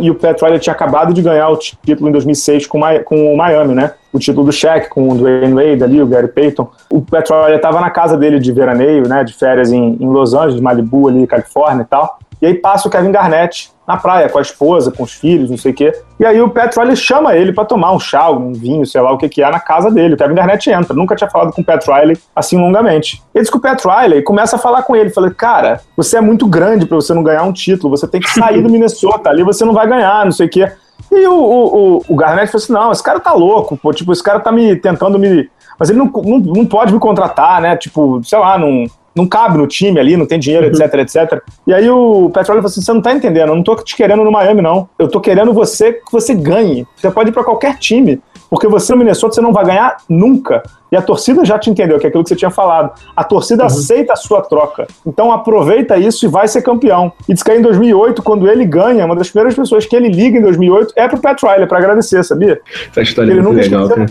[0.00, 3.36] e o Pat Riley tinha acabado de ganhar o título em 2006 com, com o
[3.36, 3.92] Miami, né?
[4.12, 6.70] O título do Shaq com o Dwayne Wade ali, o Gary Payton.
[6.88, 9.22] O Pat Riley estava na casa dele de veraneio, né?
[9.24, 12.18] De férias em, em Los Angeles, Malibu ali, Califórnia e tal.
[12.40, 15.56] E aí passa o Kevin Garnett na praia com a esposa, com os filhos, não
[15.56, 15.92] sei o quê.
[16.18, 19.12] E aí o Pat Riley chama ele para tomar um chá, um vinho, sei lá
[19.12, 20.14] o que que é, na casa dele.
[20.14, 20.94] O Kevin Garnett entra.
[20.94, 23.22] Nunca tinha falado com o Pat Riley assim longamente.
[23.34, 25.10] Ele diz que o Pat Riley começa a falar com ele.
[25.10, 27.96] Fala, cara, você é muito grande para você não ganhar um título.
[27.96, 29.30] Você tem que sair do Minnesota.
[29.30, 30.72] Ali você não vai ganhar, não sei o quê.
[31.12, 33.92] E o, o, o, o Garnett falou assim: não, esse cara tá louco, pô.
[33.92, 35.48] Tipo, esse cara tá me tentando me.
[35.78, 37.76] Mas ele não, não, não pode me contratar, né?
[37.76, 41.00] Tipo, sei lá, não não cabe no time ali, não tem dinheiro, etc, uhum.
[41.00, 41.42] etc.
[41.66, 44.22] E aí o Petróleo falou assim: você não tá entendendo, eu não tô te querendo
[44.22, 44.88] no Miami, não.
[44.98, 46.86] Eu tô querendo você que você ganhe.
[46.94, 48.20] Você pode ir para qualquer time.
[48.48, 50.62] Porque você no Minnesota você não vai ganhar nunca.
[50.92, 52.92] E a torcida já te entendeu, que é aquilo que você tinha falado.
[53.16, 53.66] A torcida uhum.
[53.66, 54.86] aceita a sua troca.
[55.04, 57.12] Então aproveita isso e vai ser campeão.
[57.28, 60.08] E diz que aí em 2008, quando ele ganha, uma das primeiras pessoas que ele
[60.08, 62.60] liga em 2008 é pro Pat Riley, pra agradecer, sabia?
[62.90, 64.06] Essa história ele é muito legal, cara.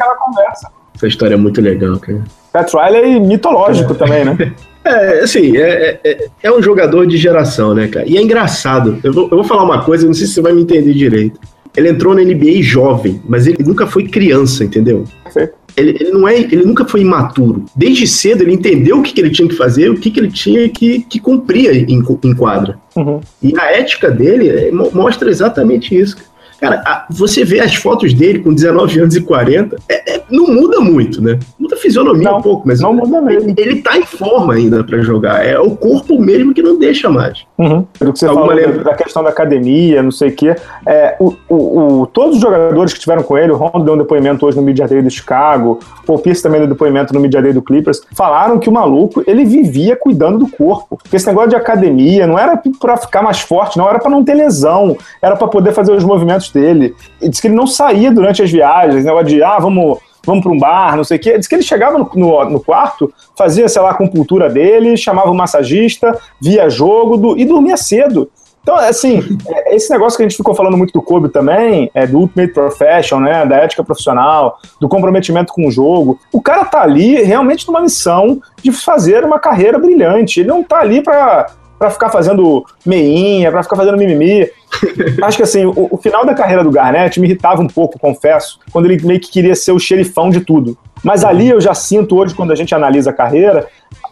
[0.94, 2.22] Essa história é muito legal, cara.
[2.52, 3.96] Pat Riley é mitológico é.
[3.96, 4.54] também, né?
[4.86, 8.08] É, assim, é, é, é, um jogador de geração, né, cara?
[8.08, 9.00] E é engraçado.
[9.04, 11.40] Eu vou, eu vou falar uma coisa, não sei se você vai me entender direito.
[11.76, 15.06] Ele entrou na NBA jovem, mas ele nunca foi criança, entendeu?
[15.32, 15.48] Sim.
[15.76, 17.66] Ele, ele, não é, ele nunca foi imaturo.
[17.76, 20.32] Desde cedo ele entendeu o que, que ele tinha que fazer, o que, que ele
[20.32, 22.78] tinha que, que cumprir em, em quadra.
[22.96, 23.20] Uhum.
[23.44, 26.16] E a ética dele é, mostra exatamente isso.
[26.16, 26.30] Cara,
[26.62, 30.80] a, você vê as fotos dele com 19 anos e 40, é, é, não muda
[30.80, 31.40] muito, né?
[31.60, 33.50] Muda a fisionomia não, um pouco, mas não muda mesmo.
[33.50, 35.46] Ele, ele tá em forma ainda para jogar.
[35.46, 37.46] É o corpo mesmo que não deixa mais.
[37.58, 37.86] Uhum.
[38.00, 38.84] Do que você Alguma falou lembra?
[38.84, 40.56] da questão da academia, não sei o quê.
[40.86, 43.98] É, o, o, o, todos os jogadores que estiveram com ele, o Rondo deu um
[43.98, 47.42] depoimento hoje no Media Day do Chicago, o Paul Pierce também deu depoimento no Media
[47.42, 50.98] Day do Clippers, falaram que o maluco, ele vivia cuidando do corpo.
[50.98, 54.24] Porque esse negócio de academia não era para ficar mais forte, não, era para não
[54.24, 56.96] ter lesão, era para poder fazer os movimentos dele.
[57.22, 60.52] E disse que ele não saía durante as viagens, negócio de, ah, vamos, vamos para
[60.52, 61.38] um bar, não sei o quê.
[61.38, 65.30] Diz que ele chegava no, no, no, quarto, fazia, sei lá, a compultura dele, chamava
[65.30, 68.30] o massagista, via jogo do, e dormia cedo.
[68.66, 72.08] Então, assim, é, esse negócio que a gente ficou falando muito do Kobe também, é,
[72.08, 76.82] do Ultimate Profession, né, da ética profissional, do comprometimento com o jogo, o cara tá
[76.82, 80.40] ali realmente numa missão de fazer uma carreira brilhante.
[80.40, 81.46] Ele não tá ali para
[81.78, 84.50] para ficar fazendo meinha, para ficar fazendo mimimi.
[85.22, 88.60] Acho que assim, o, o, final da carreira do Garnett me irritava um pouco, confesso,
[88.72, 90.78] quando ele meio que queria ser o xerifão de tudo.
[91.04, 93.68] Mas ali eu já sinto hoje, quando a gente analisa a carreira,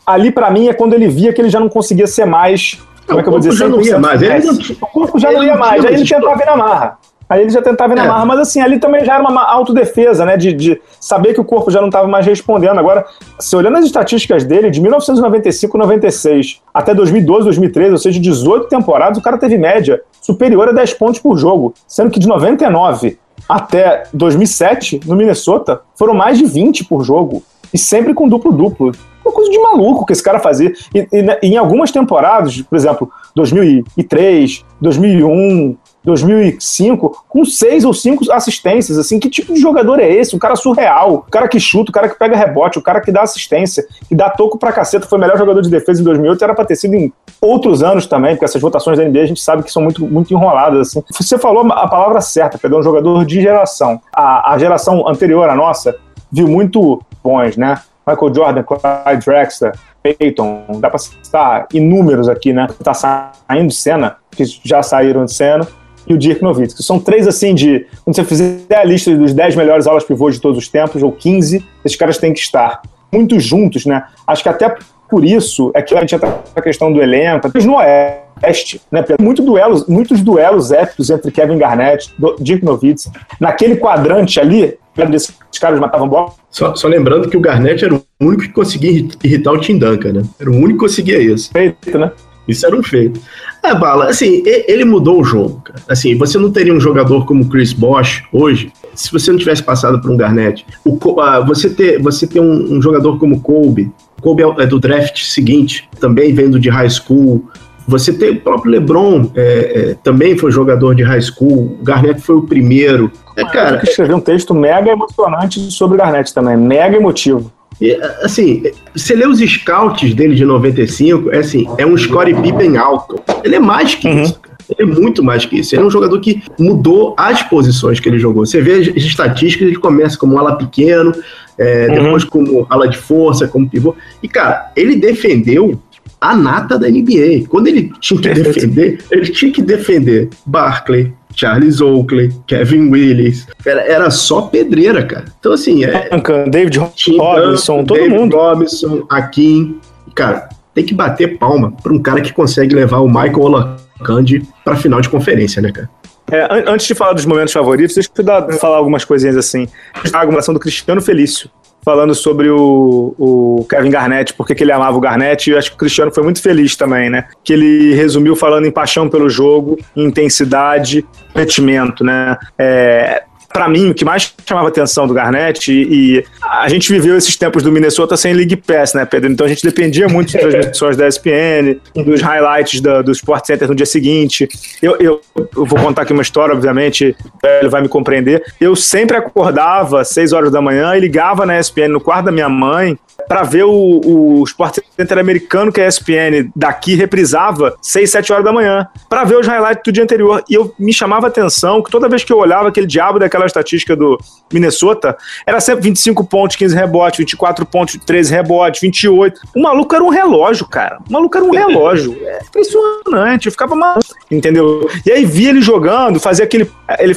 [0.06, 2.80] ali para mim é quando ele via que ele já não conseguia ser mais.
[3.08, 3.54] Como é que eu vou dizer?
[3.54, 4.22] Já não ia mais.
[4.22, 5.84] Ele não, o corpo já não ia mais.
[5.84, 6.98] Aí ele tentava vir na marra.
[7.34, 8.08] Aí ele já tentava ir na é.
[8.08, 10.38] marra, mas assim, ali também já era uma autodefesa, né?
[10.38, 12.78] De, de saber que o corpo já não estava mais respondendo.
[12.78, 13.08] Agora,
[13.40, 19.18] se olhando as estatísticas dele, de 1995, 96 até 2012, 2013, ou seja, 18 temporadas,
[19.18, 23.18] o cara teve média superior a 10 pontos por jogo, sendo que de 99
[23.50, 27.42] até 2007, no Minnesota, foram mais de 20 por jogo,
[27.74, 28.92] e sempre com duplo-duplo.
[29.26, 30.72] Uma coisa de maluco que esse cara fazia.
[30.94, 38.30] E, e, e em algumas temporadas, por exemplo, 2003, 2001, 2005, com seis ou cinco
[38.32, 40.36] assistências, assim, que tipo de jogador é esse?
[40.36, 43.12] Um cara surreal, o cara que chuta, o cara que pega rebote, o cara que
[43.12, 46.44] dá assistência, que dá toco pra caceta, foi o melhor jogador de defesa em 2008,
[46.44, 49.42] era pra ter sido em outros anos também, porque essas votações da NBA a gente
[49.42, 51.04] sabe que são muito, muito enroladas, assim.
[51.12, 54.02] Você falou a palavra certa, Pedro, um jogador de geração.
[54.14, 55.96] A, a geração anterior à nossa
[56.32, 57.80] viu muito bons, né?
[58.06, 62.68] Michael Jordan, Clyde Drexler, Peyton, dá pra citar inúmeros aqui, né?
[62.84, 65.66] Tá saindo de cena, que já saíram de cena
[66.08, 66.84] e o Dirk Nowitzki.
[66.84, 67.86] São três, assim, de.
[68.04, 71.12] Quando você fizer a lista dos 10 melhores aulas pivôs de todos os tempos, ou
[71.12, 74.04] 15, esses caras têm que estar muito juntos, né?
[74.26, 74.76] Acho que até
[75.10, 79.06] por isso é que a gente entra na questão do elenco, mas no Oeste, né?
[79.22, 83.12] Muito duelos, muitos duelos épicos entre Kevin Garnett, Dirk Nowitzki.
[83.40, 84.78] Naquele quadrante ali,
[85.10, 86.32] desses caras matavam bola.
[86.50, 90.14] Só, só, lembrando que o Garnett era o único que conseguia irritar o Tim Duncan,
[90.14, 90.24] né?
[90.40, 91.52] Era o único que conseguia isso.
[91.52, 92.12] Feito, né?
[92.48, 93.20] Isso era um feito.
[93.64, 95.80] É, Bala, assim, ele mudou o jogo, cara.
[95.88, 100.02] Assim, você não teria um jogador como Chris Bosh hoje, se você não tivesse passado
[100.02, 100.66] por um Garnett.
[100.84, 104.80] O, uh, você ter, você ter um, um, jogador como Kobe, Kobe é, é do
[104.80, 107.50] draft seguinte, também vendo de high school.
[107.88, 111.78] Você tem o próprio LeBron, é, é, também foi jogador de high school.
[111.80, 113.12] O Garnett foi o primeiro.
[113.36, 117.52] É, cara, eu escrevi um texto mega emocionante sobre o Garnett também, mega emotivo.
[117.84, 118.64] E, assim,
[118.96, 123.22] você lê os scouts dele de 95, é assim, é um score bem alto.
[123.44, 124.22] Ele é mais que uhum.
[124.22, 124.56] isso, cara.
[124.70, 125.76] Ele é muito mais que isso.
[125.76, 128.46] Ele é um jogador que mudou as posições que ele jogou.
[128.46, 131.12] Você vê as estatísticas, ele começa como ala pequeno,
[131.58, 132.04] é, uhum.
[132.04, 133.94] depois como ala de força, como pivô.
[134.24, 135.78] E, cara, ele defendeu
[136.22, 137.48] a nata da NBA.
[137.50, 143.48] Quando ele tinha que defender, ele tinha que defender Barkley, Charles Oakley, Kevin Willis.
[143.66, 145.26] Era, era só pedreira, cara.
[145.40, 145.84] Então, assim.
[145.84, 148.36] É, Duncan, David Robinson, todo David mundo.
[148.36, 149.80] Robinson, Akin.
[150.16, 154.76] Cara, tem que bater palma para um cara que consegue levar o Michael Olakandi para
[154.76, 155.90] final de conferência, né, cara?
[156.32, 159.68] É, antes de falar dos momentos favoritos, deixa eu dar, falar algumas coisinhas assim.
[160.14, 161.50] A argumentação do Cristiano Felício,
[161.84, 165.70] falando sobre o, o Kevin Garnett, porque que ele amava o Garnett, e eu acho
[165.70, 167.26] que o Cristiano foi muito feliz também, né?
[167.44, 172.38] Que ele resumiu falando em paixão pelo jogo, intensidade, comprometimento, né?
[172.58, 177.16] É, para mim, o que mais chamava atenção do Garnett, e, e, a gente viveu
[177.16, 179.32] esses tempos do Minnesota sem League Pass, né, Pedro?
[179.32, 183.68] Então a gente dependia muito de transmissões da ESPN, dos highlights da, do Sport Center
[183.68, 184.50] no dia seguinte.
[184.82, 188.44] Eu, eu, eu, vou contar aqui uma história, obviamente, ele vai me compreender.
[188.60, 192.32] Eu sempre acordava às 6 horas da manhã e ligava na ESPN no quarto da
[192.32, 198.10] minha mãe para ver o, o Sport Center americano que a ESPN daqui reprisava 6,
[198.10, 200.44] 7 horas da manhã, para ver os highlights do dia anterior.
[200.50, 203.46] E eu me chamava a atenção que toda vez que eu olhava aquele diabo daquela
[203.46, 204.18] estatística do
[204.52, 209.42] Minnesota, era sempre 25 pontos, 15 rebotes, 24 pontos, 13 rebotes, 28.
[209.56, 211.00] O maluco era um relógio, cara.
[211.08, 212.14] O maluco era um relógio.
[212.34, 213.46] É impressionante.
[213.46, 214.90] Eu ficava maluco, entendeu?
[215.06, 216.70] E aí via ele jogando, fazia aquele.
[217.00, 217.14] Ele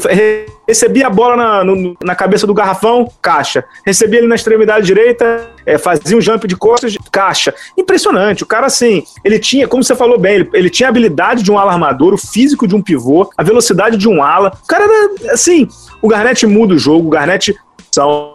[0.66, 3.64] recebia a bola na, no, na cabeça do garrafão, caixa.
[3.84, 7.54] Recebia ele na extremidade direita, é, fazia um jump de costas, caixa.
[7.76, 8.42] Impressionante.
[8.42, 11.50] O cara, assim, ele tinha, como você falou bem, ele, ele tinha a habilidade de
[11.50, 14.52] um alarmador, o físico de um pivô, a velocidade de um ala.
[14.62, 15.68] O cara era, assim,
[16.02, 17.54] o Garnett muda o jogo, o Garnett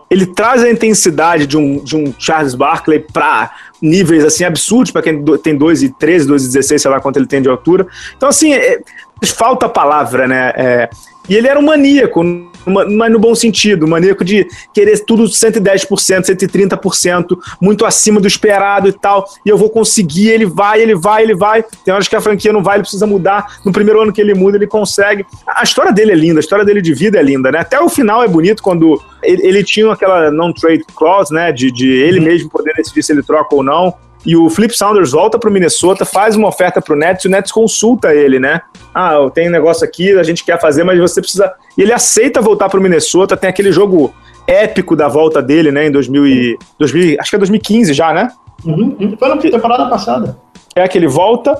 [0.10, 5.02] ele traz a intensidade de um, de um Charles Barkley para níveis assim absurdos para
[5.02, 7.86] quem tem 2 e 13, 2 e 16, sei lá quanto ele tem de altura.
[8.16, 8.80] Então, assim, é,
[9.26, 10.54] falta a palavra, né?
[10.56, 10.90] É,
[11.30, 12.24] e ele era um maníaco,
[12.66, 18.94] mas no bom sentido, maníaco de querer tudo 110%, 130%, muito acima do esperado e
[18.94, 19.26] tal.
[19.46, 21.64] E eu vou conseguir, ele vai, ele vai, ele vai.
[21.84, 23.60] Tem horas que a franquia não vai, ele precisa mudar.
[23.66, 25.26] No primeiro ano que ele muda, ele consegue.
[25.48, 27.60] A história dele é linda, a história dele de vida é linda, né?
[27.60, 31.52] Até o final é bonito quando ele, ele tinha aquela non-trade clause, né?
[31.52, 33.96] De, de ele mesmo poder decidir se ele troca ou não.
[34.26, 37.28] E o Flip Saunders volta para o Minnesota, faz uma oferta para o Nets e
[37.28, 38.62] o Nets consulta ele, né?
[38.94, 41.52] Ah, eu tenho um negócio aqui, a gente quer fazer, mas você precisa.
[41.78, 43.36] E ele aceita voltar para o Minnesota.
[43.36, 44.14] Tem aquele jogo
[44.46, 45.88] épico da volta dele, né?
[45.88, 46.58] Em 2000, e...
[46.78, 48.30] 2000 acho que é 2015 já, né?
[48.64, 49.18] Uhum, uhum.
[49.18, 50.38] Foi na temporada passada.
[50.76, 51.58] É que ele volta,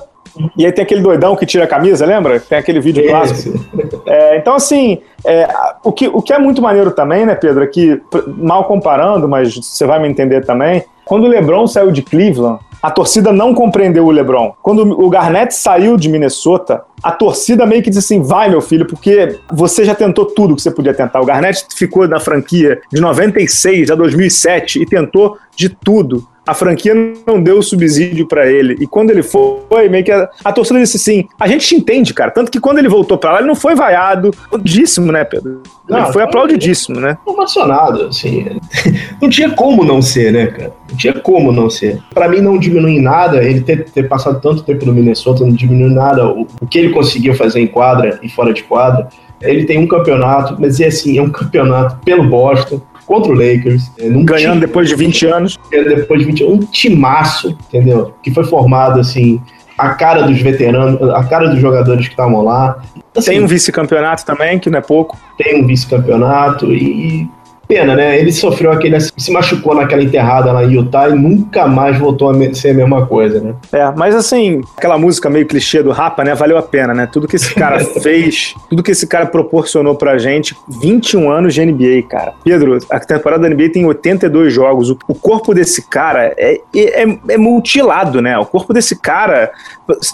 [0.56, 2.40] e aí tem aquele doidão que tira a camisa, lembra?
[2.40, 3.58] Tem aquele vídeo clássico.
[4.06, 5.48] É, então, assim, é,
[5.84, 9.54] o, que, o que é muito maneiro também, né, Pedro, é que, mal comparando, mas
[9.54, 14.04] você vai me entender também, quando o LeBron saiu de Cleveland, a torcida não compreendeu
[14.04, 14.54] o LeBron.
[14.60, 18.86] Quando o Garnett saiu de Minnesota, a torcida meio que disse assim: vai, meu filho,
[18.86, 21.20] porque você já tentou tudo que você podia tentar.
[21.20, 26.92] O Garnett ficou na franquia de 96 a 2007 e tentou de tudo a franquia
[27.26, 28.76] não deu o subsídio para ele.
[28.80, 32.12] E quando ele foi, meio que a, a, torcida disse assim: a gente te entende,
[32.12, 32.30] cara.
[32.30, 34.32] Tanto que quando ele voltou para lá, ele não foi vaiado.
[34.46, 35.62] Aplaudidíssimo, né, Pedro?
[35.88, 37.16] Não, ele foi aplaudidíssimo, né?
[37.24, 38.46] Ovacionado, assim.
[39.20, 40.72] Não tinha como não ser, né, cara?
[40.90, 42.02] Não tinha como não ser.
[42.12, 45.94] Para mim, não diminui nada ele ter, ter, passado tanto tempo no Minnesota, não diminui
[45.94, 49.08] nada o, o que ele conseguiu fazer em quadra e fora de quadra.
[49.40, 53.90] Ele tem um campeonato, mas é assim, é um campeonato pelo Boston contra o Lakers.
[53.98, 55.58] É, Ganhando time, depois de 20 anos.
[55.70, 56.54] Depois de 20 anos.
[56.54, 58.14] Um timaço, entendeu?
[58.22, 59.40] Que foi formado, assim,
[59.76, 62.82] a cara dos veteranos, a cara dos jogadores que estavam lá.
[63.16, 65.18] Assim, tem um vice-campeonato também, que não é pouco.
[65.36, 67.28] Tem um vice-campeonato e
[67.66, 68.18] pena, né?
[68.18, 68.98] Ele sofreu aquele.
[69.00, 73.06] se machucou naquela enterrada lá em Utah e nunca mais voltou a ser a mesma
[73.06, 73.54] coisa, né?
[73.72, 76.34] É, mas assim, aquela música meio clichê do Rapa, né?
[76.34, 77.08] Valeu a pena, né?
[77.10, 81.64] Tudo que esse cara fez, tudo que esse cara proporcionou pra gente, 21 anos de
[81.64, 82.34] NBA, cara.
[82.44, 84.90] Pedro, a temporada da NBA tem 82 jogos.
[84.90, 88.38] O, o corpo desse cara é, é, é, é mutilado, né?
[88.38, 89.50] O corpo desse cara,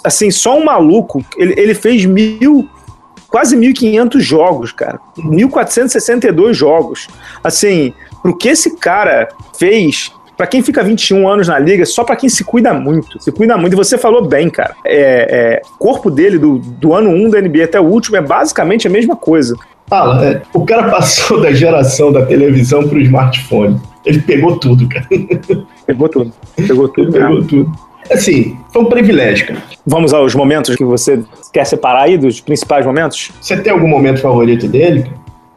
[0.03, 2.67] assim, só um maluco, ele, ele fez mil
[3.29, 4.99] quase 1.500 jogos, cara.
[5.17, 7.07] 1.462 jogos.
[7.43, 12.15] Assim, pro que esse cara fez para quem fica 21 anos na liga, só para
[12.15, 13.21] quem se cuida muito.
[13.21, 13.73] Se cuida muito.
[13.73, 14.73] E você falou bem, cara.
[14.85, 18.87] É, é, corpo dele, do, do ano 1 da NBA até o último, é basicamente
[18.87, 19.57] a mesma coisa.
[19.87, 23.81] Fala, é, o cara passou da geração da televisão pro smartphone.
[24.05, 25.05] Ele pegou tudo, cara.
[25.85, 26.31] Pegou tudo.
[26.55, 27.09] Pegou tudo.
[27.09, 27.88] Ele pegou tudo.
[28.11, 29.63] Assim, foi um privilégio, cara.
[29.85, 31.21] Vamos aos momentos que você
[31.53, 33.31] quer separar aí, dos principais momentos?
[33.39, 35.09] Você tem algum momento favorito dele?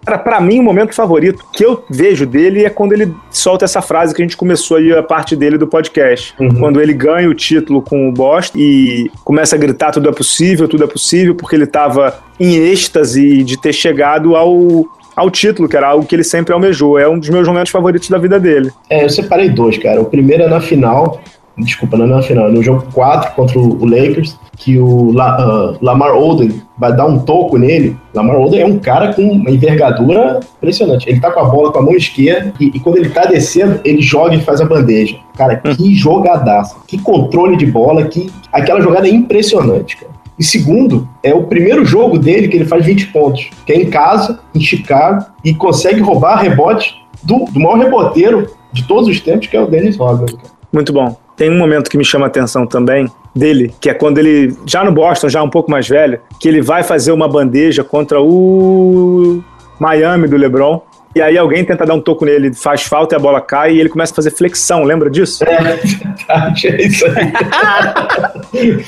[0.04, 3.80] Cara, pra mim, o momento favorito que eu vejo dele é quando ele solta essa
[3.80, 6.34] frase que a gente começou aí a parte dele do podcast.
[6.40, 6.56] Uhum.
[6.58, 10.66] Quando ele ganha o título com o Boston e começa a gritar tudo é possível,
[10.66, 14.84] tudo é possível, porque ele tava em êxtase de ter chegado ao,
[15.14, 16.98] ao título, que era algo que ele sempre almejou.
[16.98, 18.72] É um dos meus momentos favoritos da vida dele.
[18.90, 20.00] É, eu separei dois, cara.
[20.00, 21.20] O primeiro é na final,
[21.58, 25.78] Desculpa, não é na final, no jogo 4 contra o Lakers, que o La, uh,
[25.82, 26.48] Lamar Odom
[26.78, 27.96] vai dar um toco nele.
[28.14, 31.08] Lamar Odom é um cara com uma envergadura impressionante.
[31.08, 33.80] Ele tá com a bola com a mão esquerda e, e quando ele tá descendo,
[33.84, 35.16] ele joga e faz a bandeja.
[35.36, 35.74] Cara, hum.
[35.74, 40.12] que jogadaça, que controle de bola, que aquela jogada é impressionante, cara.
[40.38, 43.90] E segundo, é o primeiro jogo dele que ele faz 20 pontos, que é em
[43.90, 49.46] casa, em Chicago, e consegue roubar rebote do, do maior reboteiro de todos os tempos,
[49.46, 50.34] que é o Dennis Rodman.
[50.72, 51.14] Muito bom.
[51.36, 54.84] Tem um momento que me chama a atenção também dele, que é quando ele, já
[54.84, 59.42] no Boston, já um pouco mais velho, que ele vai fazer uma bandeja contra o
[59.78, 60.82] Miami do LeBron.
[61.14, 63.80] E aí alguém tenta dar um toco nele, faz falta e a bola cai e
[63.80, 65.44] ele começa a fazer flexão, lembra disso?
[65.44, 67.32] É, verdade, é isso aí.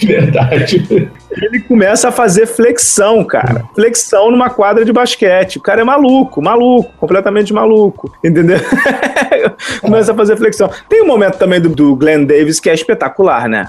[0.06, 1.10] verdade
[1.42, 3.64] ele começa a fazer flexão, cara.
[3.74, 5.58] Flexão numa quadra de basquete.
[5.58, 8.12] O cara é maluco, maluco, completamente maluco.
[8.22, 8.58] Entendeu?
[9.80, 10.70] começa a fazer flexão.
[10.88, 13.68] Tem um momento também do, do Glenn Davis que é espetacular, né?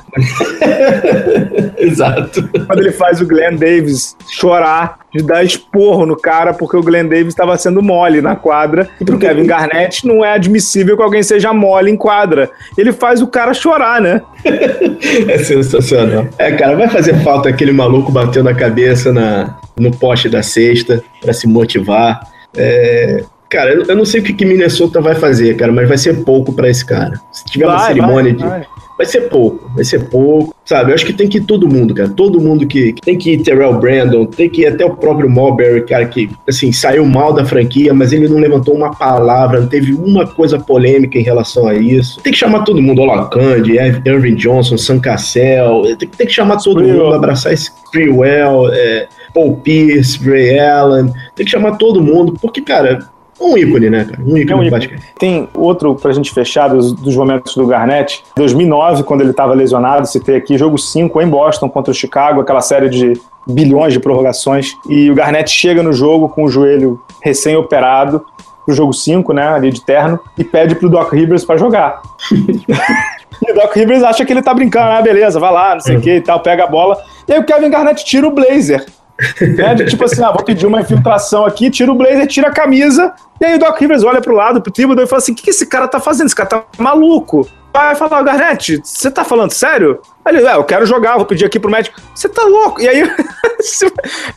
[1.78, 2.47] Exato.
[2.66, 7.07] Quando ele faz o Glenn Davis chorar, de dar esporro no cara, porque o Glenn
[7.07, 8.89] Davis estava sendo mole na quadra.
[8.99, 12.49] E pro Kevin Garnett não é admissível que alguém seja mole em quadra.
[12.78, 14.22] Ele faz o cara chorar, né?
[15.28, 16.28] É sensacional.
[16.38, 21.03] É, cara, vai fazer falta aquele maluco batendo a cabeça na, no poste da sexta
[21.22, 22.22] para se motivar.
[22.55, 26.24] É, cara, eu, não sei o que, que Minnesota vai fazer, cara, mas vai ser
[26.24, 27.20] pouco para esse cara.
[27.32, 28.43] Se tiver vai, uma cerimônia vai, de.
[28.43, 30.91] Vai vai ser pouco, vai ser pouco, sabe?
[30.91, 32.10] Eu acho que tem que ir todo mundo, cara.
[32.10, 35.30] Todo mundo que, que tem que ir Terrell Brandon, tem que ir até o próprio
[35.30, 39.68] Mulberry, cara, que, assim, saiu mal da franquia, mas ele não levantou uma palavra, não
[39.68, 42.22] teve uma coisa polêmica em relação a isso.
[42.22, 46.82] Tem que chamar todo mundo, Olacande, Irving Johnson, Sam Cassell, tem, tem que chamar todo
[46.82, 52.62] mundo, abraçar esse Freewell, é, Paul Pierce, Ray Allen, tem que chamar todo mundo, porque,
[52.62, 53.10] cara,
[53.40, 54.22] um ícone, né, cara?
[54.22, 55.00] Um ícone, é um ícone.
[55.18, 58.24] Tem outro pra gente fechar dos, dos momentos do Garnett.
[58.36, 62.62] 2009, quando ele estava lesionado, citei aqui, jogo 5 em Boston contra o Chicago, aquela
[62.62, 63.14] série de
[63.46, 64.72] bilhões de prorrogações.
[64.90, 68.26] E o Garnett chega no jogo com o joelho recém-operado,
[68.66, 72.02] pro jogo 5, né, ali de terno, e pede pro Doc Rivers para jogar.
[72.32, 75.96] e o Doc Rivers acha que ele tá brincando, ah, beleza, vai lá, não sei
[75.96, 76.04] o uhum.
[76.04, 76.98] que e tal, pega a bola.
[77.28, 78.86] E aí o Kevin Garnett tira o blazer.
[79.41, 79.76] Né?
[79.76, 83.13] De, tipo assim, ah, vou pedir uma infiltração aqui, tira o blazer, tira a camisa,
[83.39, 85.43] e aí o Doc Rivers olha pro lado, pro Thibodeau e fala assim, o que,
[85.43, 86.28] que esse cara tá fazendo?
[86.28, 87.47] Esse cara tá maluco.
[87.74, 89.99] Vai falar, Garnett, você tá falando sério?
[90.24, 91.99] Aí ele, é, eu quero jogar, vou pedir aqui pro médico.
[92.13, 92.82] Você tá louco?
[92.82, 93.03] E aí,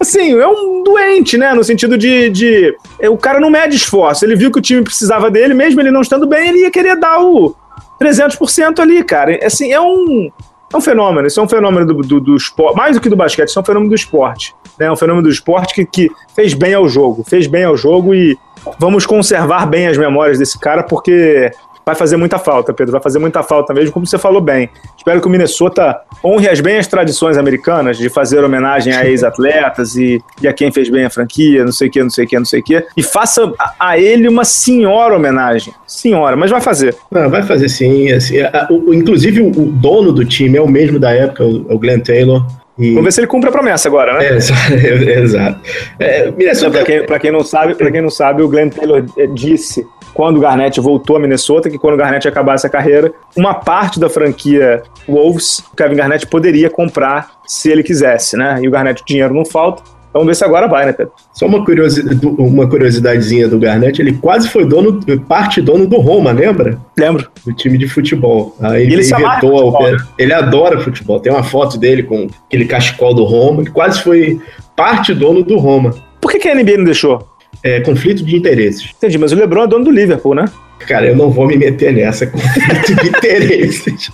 [0.01, 1.55] assim, é um doente, né?
[1.55, 2.77] No sentido de, de.
[3.09, 4.25] O cara não mede esforço.
[4.25, 6.97] Ele viu que o time precisava dele, mesmo ele não estando bem, ele ia querer
[6.97, 7.55] dar o
[8.01, 9.39] 300% ali, cara.
[9.45, 10.33] Assim, é um.
[10.73, 13.17] É um fenômeno, isso é um fenômeno do, do, do esporte, mais do que do
[13.17, 14.55] basquete, isso é um fenômeno do esporte.
[14.79, 14.87] Né?
[14.87, 18.15] É um fenômeno do esporte que, que fez bem ao jogo, fez bem ao jogo
[18.15, 18.37] e
[18.79, 21.51] vamos conservar bem as memórias desse cara, porque
[21.89, 24.69] vai fazer muita falta, Pedro, vai fazer muita falta mesmo, como você falou bem.
[24.95, 29.97] Espero que o Minnesota honre as bem as tradições americanas de fazer homenagem a ex-atletas
[29.97, 32.29] e, e, a quem fez bem a franquia, não sei o que, não sei o
[32.29, 35.73] que, não sei o que, e faça a, a, ele uma senhora homenagem.
[35.87, 36.95] Senhora, mas vai fazer.
[37.11, 38.13] Não, vai fazer sim.
[38.13, 41.79] Assim, a, o, inclusive, o, dono do time é o mesmo da época, o, o
[41.79, 42.45] Glenn Taylor.
[42.79, 42.91] E...
[42.91, 44.27] Vamos ver se ele cumpre a promessa agora, né?
[44.27, 44.37] É,
[45.21, 45.61] exato.
[45.99, 46.85] É, Minnesota...
[46.85, 50.41] Para quem, quem, não sabe, para quem não sabe, o Glenn Taylor disse quando o
[50.41, 54.83] Garnett voltou a Minnesota, que quando o Garnett acabasse a carreira, uma parte da franquia
[55.09, 58.59] Wolves, o Kevin Garnett poderia comprar se ele quisesse, né?
[58.63, 59.83] E o Garnett, o dinheiro não falta,
[60.13, 61.13] Vamos ver se agora vai, né, Pedro?
[61.33, 66.33] Só uma, curiosidade, uma curiosidadezinha do Garnett, ele quase foi dono, parte dono do Roma,
[66.33, 66.79] lembra?
[66.99, 67.29] Lembro.
[67.45, 68.57] Do time de futebol.
[68.61, 69.99] Aí ele, ele inventou futebol, né?
[70.19, 71.21] Ele adora futebol.
[71.21, 74.41] Tem uma foto dele com aquele cachecol do Roma, que quase foi
[74.75, 75.95] parte dono do Roma.
[76.21, 77.29] Por que, que a NBA não deixou?
[77.69, 78.91] É, conflito de interesses.
[78.97, 80.47] Entendi, mas o LeBron é dono do Liverpool, né?
[80.87, 84.11] Cara, eu não vou me meter nessa conflito de interesses.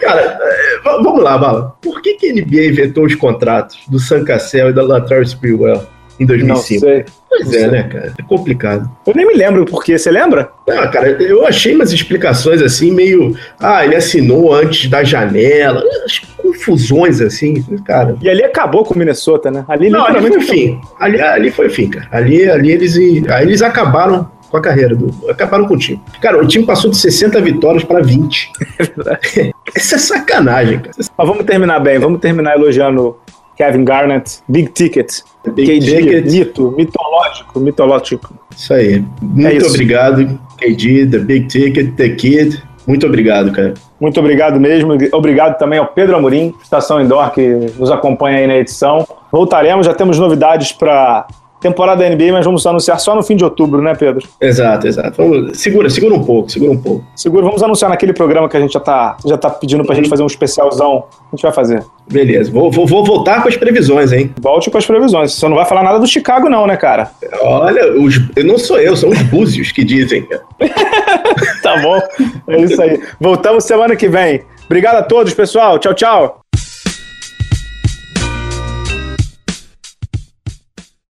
[0.00, 1.76] Cara, é, vamos lá, Bala.
[1.82, 5.82] Por que, que a NBA vetou os contratos do Sam Cassell e da Latrell Sprewell?
[6.18, 6.86] Em 2005.
[6.86, 7.04] Não sei.
[7.28, 8.14] Pois é, né, cara?
[8.18, 8.90] É complicado.
[9.06, 10.50] Eu nem me lembro por quê, você lembra?
[10.68, 13.36] Ah, cara, eu achei umas explicações assim, meio.
[13.60, 15.82] Ah, ele assinou antes da janela.
[16.04, 18.16] As confusões assim, cara.
[18.20, 19.64] E ali acabou com o Minnesota, né?
[19.68, 20.80] Ali não, ali foi o fim.
[20.98, 22.08] Ali, ali foi o fim, cara.
[22.10, 22.96] Ali, ali eles,
[23.28, 26.00] aí eles acabaram com a carreira, do, acabaram com o time.
[26.20, 28.52] Cara, o time passou de 60 vitórias para 20.
[28.78, 29.54] É verdade.
[29.74, 30.92] Essa é sacanagem, cara.
[30.96, 33.16] Mas vamos terminar bem, vamos terminar elogiando
[33.58, 35.22] Kevin Garnett, Big Ticket.
[35.52, 36.32] Big KD, Ticket.
[36.32, 38.34] mito, mitológico, mitológico.
[38.56, 39.04] Isso aí.
[39.20, 42.62] Muito é obrigado, KD, The Big Ticket, The Kid.
[42.86, 43.74] Muito obrigado, cara.
[44.00, 44.96] Muito obrigado mesmo.
[45.12, 47.46] Obrigado também ao Pedro Amorim, Estação Indoor, que
[47.78, 49.06] nos acompanha aí na edição.
[49.30, 51.26] Voltaremos, já temos novidades para
[51.60, 54.26] temporada da NBA, mas vamos anunciar só no fim de outubro, né, Pedro?
[54.40, 55.14] Exato, exato.
[55.16, 57.04] Vamos, segura, segura um pouco, segura um pouco.
[57.14, 60.08] Segura, vamos anunciar naquele programa que a gente já tá, já tá pedindo pra gente
[60.08, 61.04] fazer um especialzão.
[61.32, 61.82] A gente vai fazer.
[62.10, 64.32] Beleza, vou, vou, vou voltar com as previsões, hein?
[64.40, 65.32] Volte com as previsões.
[65.32, 67.10] Você não vai falar nada do Chicago, não, né, cara?
[67.42, 70.26] Olha, os, não sou eu, são os búzios que dizem.
[71.62, 72.00] tá bom.
[72.48, 73.00] É isso aí.
[73.20, 74.42] Voltamos semana que vem.
[74.66, 75.78] Obrigado a todos, pessoal.
[75.78, 76.47] Tchau, tchau.